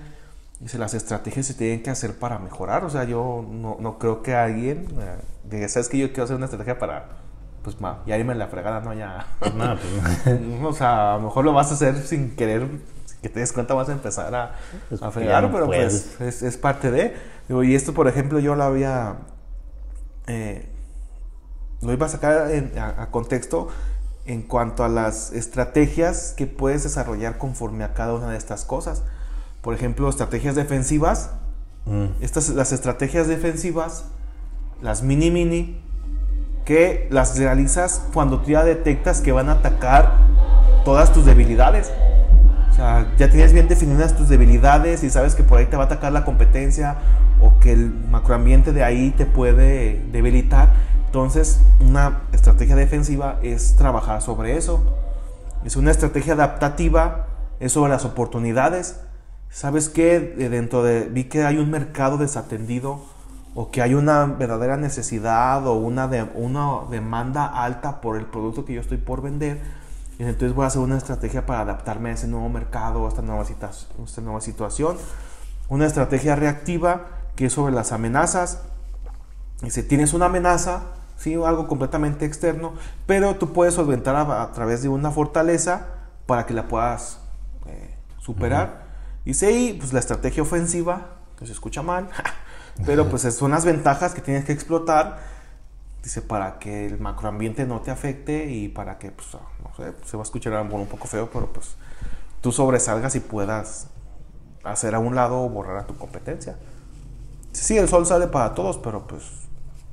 [0.78, 2.86] las estrategias se tienen que hacer para mejorar.
[2.86, 5.18] O sea, yo no, no creo que alguien eh,
[5.50, 7.06] diga, ¿sabes que Yo quiero hacer una estrategia para,
[7.68, 9.26] pues, ma, ya irme en la fregada, no, ya.
[9.58, 9.78] Nada,
[10.24, 12.66] pues, o sea, a lo mejor lo vas a hacer sin querer,
[13.06, 14.56] sin que te des cuenta, vas a empezar a,
[14.88, 16.16] Pues, a fregar, no pero puedes.
[16.18, 17.14] pues es, es parte de.
[17.50, 19.18] Digo, y esto, por ejemplo, yo lo había.
[20.28, 20.70] eh,
[21.82, 23.68] lo iba a sacar en- a, a contexto
[24.26, 29.04] en cuanto a las estrategias que puedes desarrollar conforme a cada una de estas cosas.
[29.62, 31.32] Por ejemplo, estrategias defensivas.
[31.86, 34.06] mm, Estas, las estrategias defensivas,
[34.82, 35.82] las mini mini,
[36.68, 40.18] que las realizas cuando tú ya detectas que van a atacar
[40.84, 41.94] todas tus debilidades.
[42.70, 45.84] O sea, ya tienes bien definidas tus debilidades y sabes que por ahí te va
[45.84, 46.98] a atacar la competencia
[47.40, 50.74] o que el macroambiente de ahí te puede debilitar.
[51.06, 54.84] Entonces, una estrategia defensiva es trabajar sobre eso.
[55.64, 57.28] Es una estrategia adaptativa,
[57.62, 59.00] es sobre las oportunidades.
[59.50, 60.20] ¿Sabes qué?
[60.20, 63.00] De Dentro de, vi que hay un mercado desatendido
[63.60, 68.66] o que hay una verdadera necesidad o una, de, una demanda alta por el producto
[68.66, 69.60] que yo estoy por vender.
[70.20, 73.24] Y entonces voy a hacer una estrategia para adaptarme a ese nuevo mercado, a esta
[73.24, 73.72] nueva, situa-
[74.06, 74.98] esta nueva situación.
[75.70, 78.62] Una estrategia reactiva que es sobre las amenazas.
[79.64, 80.82] Dice, tienes una amenaza,
[81.18, 81.34] ¿sí?
[81.34, 82.74] algo completamente externo,
[83.08, 85.88] pero tú puedes solventar a, a través de una fortaleza
[86.28, 87.22] para que la puedas
[87.66, 88.84] eh, superar.
[89.26, 91.08] Dice, y pues la estrategia ofensiva,
[91.40, 92.08] que se escucha mal,
[92.86, 95.20] pero pues son las ventajas que tienes que explotar,
[96.04, 100.18] dice, para que el macroambiente no te afecte y para que, pues, no sé, se
[100.18, 101.76] va a escuchar a lo mejor un poco feo, pero pues
[102.42, 103.88] tú sobresalgas y puedas
[104.64, 106.58] hacer a un lado o borrar a tu competencia.
[107.52, 109.24] Sí, el sol sale para todos, pero pues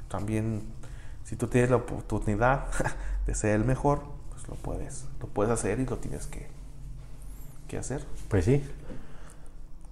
[0.08, 0.62] también
[1.24, 2.66] si tú tienes la oportunidad
[3.26, 6.48] de ser el mejor, pues lo puedes, lo puedes hacer y lo tienes que,
[7.68, 8.04] que hacer.
[8.28, 8.62] Pues sí.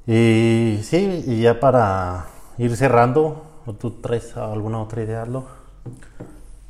[0.07, 2.27] Y sí, y ya para
[2.59, 5.47] ir cerrando, ¿o ¿tú traes alguna otra idea, Aldo?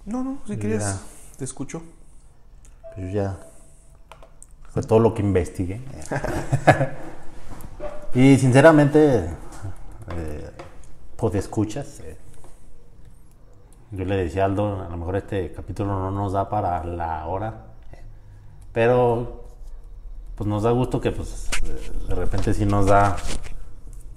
[0.04, 0.98] No, no, si quieres, Ya.
[1.38, 1.82] te escucho.
[2.94, 3.38] Pues yo ya
[4.72, 5.80] fue todo lo que investigué.
[8.14, 9.30] y sinceramente,
[10.16, 10.50] eh,
[11.16, 12.00] pues escuchas.
[12.00, 12.16] eh,
[13.92, 17.26] yo le decía a Aldo, a lo mejor este capítulo no nos da para la
[17.26, 18.00] hora, eh,
[18.72, 19.44] pero
[20.34, 21.48] pues nos da gusto que pues
[22.08, 23.16] de repente sí nos da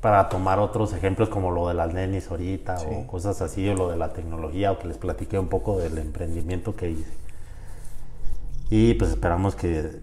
[0.06, 2.86] para tomar otros ejemplos como lo de las nenis ahorita Sí.
[2.92, 5.98] o cosas así, o lo de la tecnología, o que les platiqué un poco del
[5.98, 7.12] emprendimiento que hice.
[8.70, 10.00] Y pues esperamos que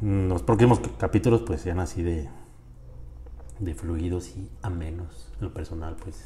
[0.00, 2.28] los próximos capítulos pues sean así de,
[3.60, 5.28] de fluidos y amenos.
[5.38, 6.24] En lo personal pues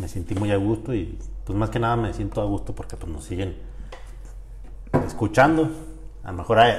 [0.00, 2.96] me sentí muy a gusto y pues más que nada me siento a gusto porque
[2.96, 3.56] pues nos siguen
[5.04, 5.68] escuchando.
[6.22, 6.78] A lo mejor hay-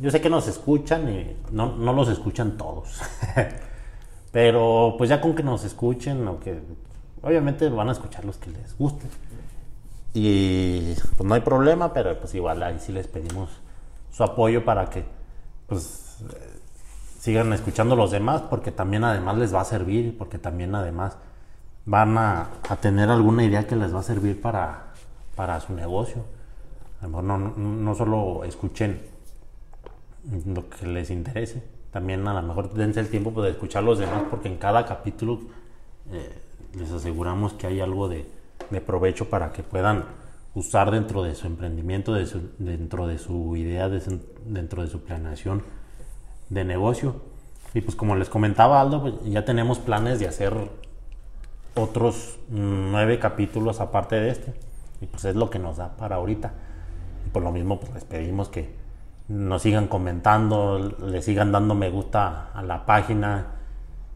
[0.00, 3.00] yo sé que nos escuchan y no, no los escuchan todos.
[4.32, 6.60] Pero pues ya con que nos escuchen o que
[7.22, 9.06] obviamente van a escuchar los que les guste.
[10.14, 13.50] Y pues no hay problema, pero pues igual ahí sí les pedimos
[14.10, 15.04] su apoyo para que
[15.66, 16.18] pues
[17.20, 21.16] sigan escuchando los demás, porque también además les va a servir, porque también además
[21.84, 22.48] van a,
[22.80, 24.92] tener alguna idea que les va a servir para,
[25.34, 26.24] para su negocio.
[27.00, 29.00] A lo mejor no, no solo escuchen
[30.46, 34.24] lo que les interese, también a lo mejor dense el tiempo de escuchar los demás,
[34.30, 35.40] porque en cada capítulo
[36.12, 36.42] eh,
[36.74, 38.26] les aseguramos que hay algo de,
[38.70, 40.04] de, provecho para que puedan
[40.54, 42.26] usar dentro de su emprendimiento, de
[42.58, 45.62] dentro de su idea, dentro de su planeación
[46.50, 47.16] de negocio.
[47.74, 50.54] Y pues como les comentaba Aldo, pues ya tenemos planes de hacer
[51.74, 54.54] otros nueve capítulos aparte de este.
[55.00, 56.52] Y pues es lo que nos da para ahorita.
[57.26, 58.74] Y por lo mismo pues les pedimos que
[59.28, 63.46] nos sigan comentando, le sigan dando me gusta a la página.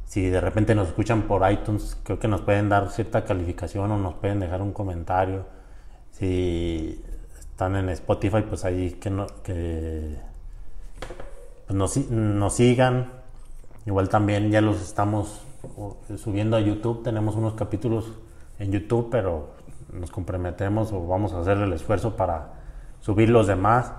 [0.06, 3.98] Si de repente nos escuchan por iTunes, creo que nos pueden dar cierta calificación o
[3.98, 5.44] nos pueden dejar un comentario.
[6.10, 7.02] Si
[7.38, 10.16] están en Spotify, pues ahí que, no, que
[11.66, 13.10] pues nos, nos sigan.
[13.86, 15.42] Igual también ya los estamos
[16.16, 17.02] subiendo a YouTube.
[17.02, 18.12] Tenemos unos capítulos
[18.58, 19.50] en YouTube, pero
[19.92, 22.54] nos comprometemos o vamos a hacer el esfuerzo para
[23.00, 23.92] subir los demás.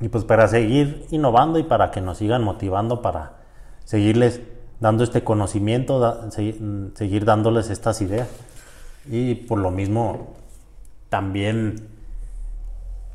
[0.00, 3.32] Y pues para seguir innovando y para que nos sigan motivando para
[3.84, 4.40] seguirles
[4.80, 8.28] dando este conocimiento, seguir dándoles estas ideas.
[9.10, 10.34] Y por lo mismo,
[11.10, 11.88] también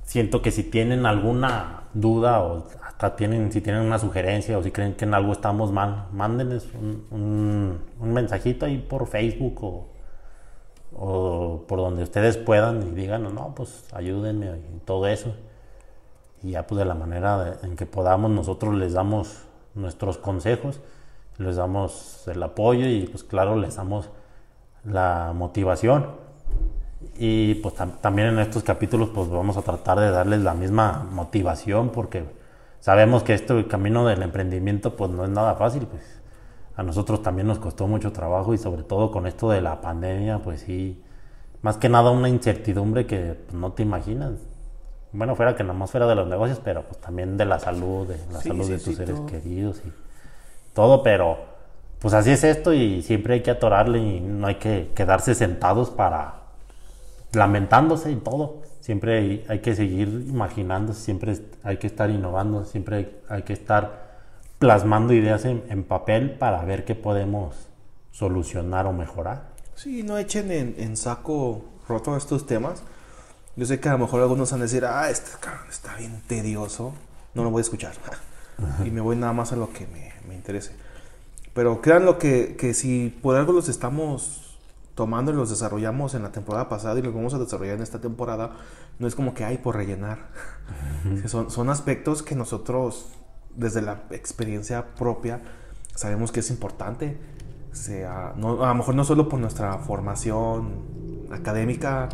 [0.04, 4.72] siento que si tienen alguna duda o hasta tienen, si tienen una sugerencia o si
[4.72, 6.68] creen que en algo estamos mal, mándenles
[7.10, 9.90] un, mensajito ahí por Facebook o,
[10.94, 15.36] o, por donde ustedes puedan y digan, no, pues ayúdenme y todo eso.
[16.46, 19.42] Y ya pues de la manera en que podamos nosotros les damos
[19.74, 20.80] nuestros consejos,
[21.40, 24.10] les damos el apoyo y pues claro les damos
[24.84, 26.06] la motivación
[27.18, 31.90] y pues también en estos capítulos pues vamos a tratar de darles la misma motivación
[31.90, 32.26] porque
[32.80, 36.04] sabemos que este el camino del emprendimiento pues no es nada fácil, pues
[36.76, 40.44] a nosotros también nos costó mucho trabajo y sobre todo con esto de la pandemia
[40.44, 41.02] pues sí,
[41.64, 44.34] más que nada una incertidumbre que pues, no te imaginas.
[45.16, 48.08] Bueno, fuera que nada más fuera de los negocios, pero pues también de la salud,
[48.08, 49.92] de la salud de tus seres queridos y
[50.74, 51.38] todo, pero
[52.00, 55.90] pues así es esto y siempre hay que atorarle y no hay que quedarse sentados
[55.90, 56.42] para
[57.32, 58.62] lamentándose y todo.
[58.80, 64.06] Siempre hay, que seguir imaginando, siempre hay que estar innovando, siempre hay, que estar
[64.60, 67.56] plasmando ideas en, papel para ver qué podemos
[68.12, 69.50] solucionar o mejorar.
[69.74, 72.84] Sí, no echen en, saco roto estos temas.
[73.56, 75.32] Yo sé que a lo mejor algunos van a decir, ah, este
[75.70, 76.94] está bien tedioso,
[77.34, 77.94] no lo voy a escuchar.
[78.86, 80.76] y me voy nada más a lo que me, me interese.
[81.54, 84.58] Pero créanlo que, que si por algo los estamos
[84.96, 88.00] tomando y los desarrollamos en la temporada pasada y los vamos a desarrollar en esta
[88.00, 88.52] temporada,
[89.00, 90.20] no es como que hay por rellenar.
[91.28, 93.08] son, son aspectos que nosotros,
[93.56, 95.42] desde la experiencia propia,
[95.96, 97.18] sabemos que es importante.
[97.72, 102.08] Sea, no, a lo mejor no solo por nuestra formación académica,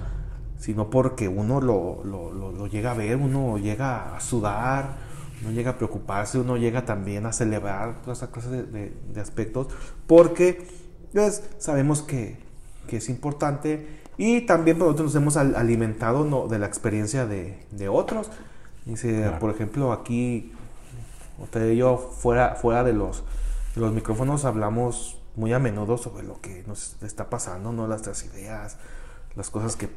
[0.61, 4.95] sino porque uno lo, lo, lo, llega a ver, uno llega a sudar,
[5.41, 9.67] uno llega a preocuparse, uno llega también a celebrar toda esa clase de, de aspectos,
[10.07, 10.65] porque
[11.11, 12.37] pues, sabemos que
[12.87, 16.47] que es importante y también nosotros nos hemos alimentado ¿no?
[16.47, 18.29] de la experiencia de, de otros.
[18.85, 20.51] Dice, por ejemplo, aquí,
[21.39, 23.23] usted y yo, fuera, fuera de, los,
[23.75, 27.87] los micrófonos, hablamos muy a menudo sobre lo que nos está pasando, ¿no?
[27.87, 28.77] Las tres ideas,
[29.35, 29.87] las cosas que,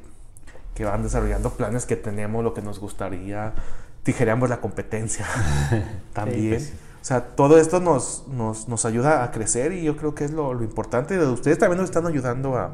[0.74, 3.54] que van desarrollando, planes que tenemos, lo que nos gustaría,
[4.02, 5.26] tijereamos la competencia
[6.12, 6.50] también.
[6.50, 6.72] Pues.
[7.00, 10.30] O sea, todo esto nos, nos, nos, ayuda a crecer y yo creo que es
[10.30, 11.18] lo, lo importante.
[11.18, 12.72] Ustedes también nos están ayudando a,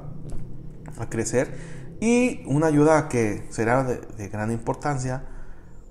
[1.01, 1.53] a crecer
[2.01, 5.25] y una ayuda que será de, de, gran importancia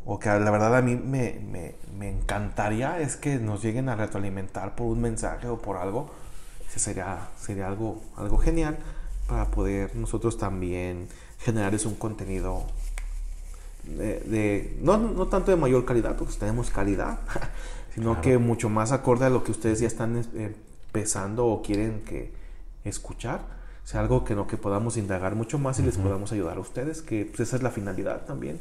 [0.05, 3.95] o que la verdad a mí me, me, me, encantaría es que nos lleguen a
[3.95, 6.09] retroalimentar por un mensaje o por algo.
[6.73, 8.77] Sería, sería algo, algo genial
[9.27, 11.09] para poder nosotros también
[11.39, 12.65] generarles un contenido
[13.85, 17.19] de, no, no, tanto de mayor calidad, porque tenemos calidad,
[17.95, 22.31] sino que mucho más acorde a lo que ustedes ya están empezando o quieren que
[22.83, 23.41] escuchar,
[23.83, 27.01] sea algo que lo que podamos indagar mucho más y les podamos ayudar a ustedes,
[27.01, 28.59] que pues, esa es la finalidad también.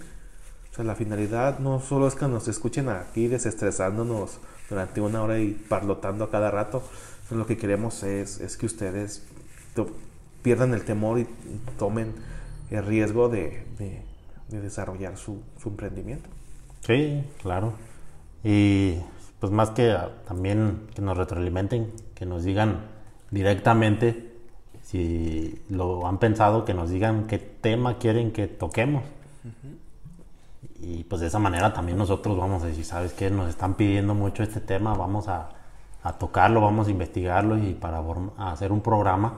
[0.73, 4.39] O sea, la finalidad no solo es que nos escuchen aquí desestresándonos
[4.71, 6.83] durante una hora y parlotando a cada rato,
[7.31, 9.23] lo que queremos es, es que ustedes
[10.43, 11.27] pierdan el temor y
[11.79, 12.15] tomen
[12.71, 13.65] el riesgo de
[14.49, 16.29] de desarrollar su, su emprendimiento.
[16.81, 17.75] Sí, claro.
[18.43, 18.97] Y
[19.41, 19.97] pues más que
[20.27, 22.87] también que nos retroalimenten, que nos digan
[23.31, 24.33] directamente
[24.83, 29.05] si lo han pensado, que nos digan qué tema quieren que toquemos.
[30.81, 33.31] Y pues de esa manera también nosotros vamos a decir, ¿sabes qué?
[33.31, 35.51] Nos están pidiendo mucho este tema, vamos a,
[36.03, 38.03] a tocarlo, vamos a investigarlo y para
[38.39, 39.35] hacer un programa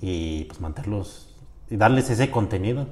[0.00, 1.25] y pues mantenerlos
[1.70, 2.86] y darles ese contenido.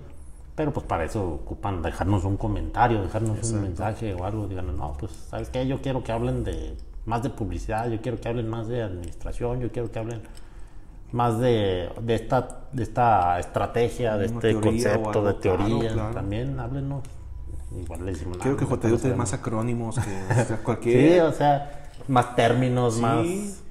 [0.55, 4.47] Pero pues para eso ocupan dejarnos un comentario, dejarnos un mensaje o algo.
[4.47, 8.21] Digan, no, pues sabes qué, yo quiero que hablen de más de publicidad, yo quiero
[8.21, 10.23] que hablen más de administración, yo quiero que hablen
[11.11, 16.11] más de, de esta, de esta estrategia, de este concepto, de teoría.
[16.13, 17.03] También háblenos.
[17.77, 21.13] Igual les decimos, Quiero que JTU tenga más acrónimos que cualquier.
[21.15, 23.64] sí, o sea, más términos, más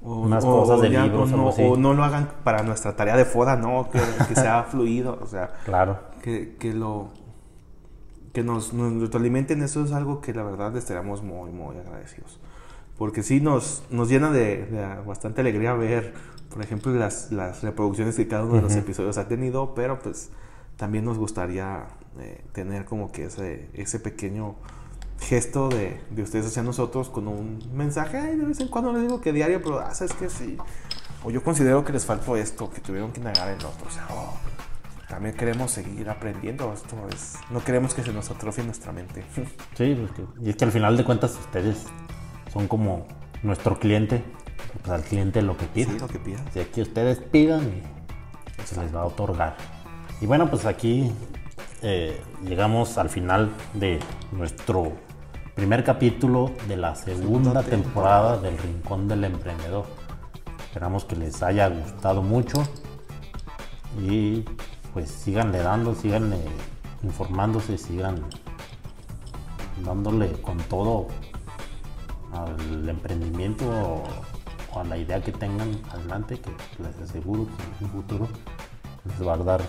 [0.00, 3.88] unas cosas de libros no, o no lo hagan para nuestra tarea de foda, no,
[3.90, 5.98] que, sea fluido, o sea, claro.
[6.22, 7.10] Que, que lo
[8.32, 12.38] que nos, nos alimenten eso es algo que la verdad estaríamos muy, muy agradecidos.
[12.96, 14.66] Porque sí nos, nos llena de,
[15.06, 16.14] bastante alegría ver,
[16.50, 20.30] por ejemplo, las, las reproducciones que cada uno de los episodios ha tenido, pero pues
[20.76, 21.86] también nos gustaría
[22.18, 24.56] eh, tener como que ese, ese pequeño
[25.20, 29.20] gesto de, de, ustedes hacia nosotros con un mensaje, de vez en cuando les digo
[29.20, 30.56] que diario, pero ah, sabes que sí,
[31.24, 34.06] o yo considero que les faltó esto, que tuvieron que negar en otro, o sea,
[34.10, 34.34] oh,
[35.08, 39.24] también queremos seguir aprendiendo, esto es, no queremos que se nos atrofie nuestra mente.
[39.76, 39.96] Sí,
[40.42, 41.86] y es que al final de cuentas ustedes
[42.52, 43.06] son como
[43.42, 44.24] nuestro cliente,
[44.82, 45.92] pues al cliente lo que pide.
[45.92, 46.38] Sí, lo que pida.
[46.52, 47.70] Si aquí ustedes pidan,
[48.64, 49.56] se les va a otorgar.
[50.20, 51.12] Y bueno, pues aquí
[51.82, 54.00] eh, llegamos al final de
[54.32, 54.92] nuestro
[55.58, 59.86] primer capítulo de la segunda temporada del Rincón del Emprendedor.
[60.60, 62.62] Esperamos que les haya gustado mucho
[64.00, 64.44] y
[64.94, 66.38] pues síganle dando, síganle
[67.02, 68.24] informándose, sigan
[69.84, 71.08] dándole con todo
[72.32, 76.50] al emprendimiento o, a la idea que tengan adelante, que
[76.80, 78.28] les aseguro que en un futuro
[79.06, 79.62] les va a dar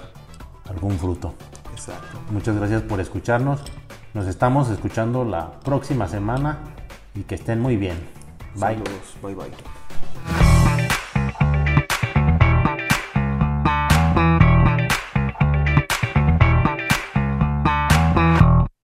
[0.69, 1.33] algún fruto.
[1.71, 2.19] Exacto.
[2.29, 3.63] Muchas gracias por escucharnos.
[4.13, 6.57] Nos estamos escuchando la próxima semana
[7.13, 7.97] y que estén muy bien.
[8.55, 8.77] Bye.
[9.21, 10.58] Bye bye.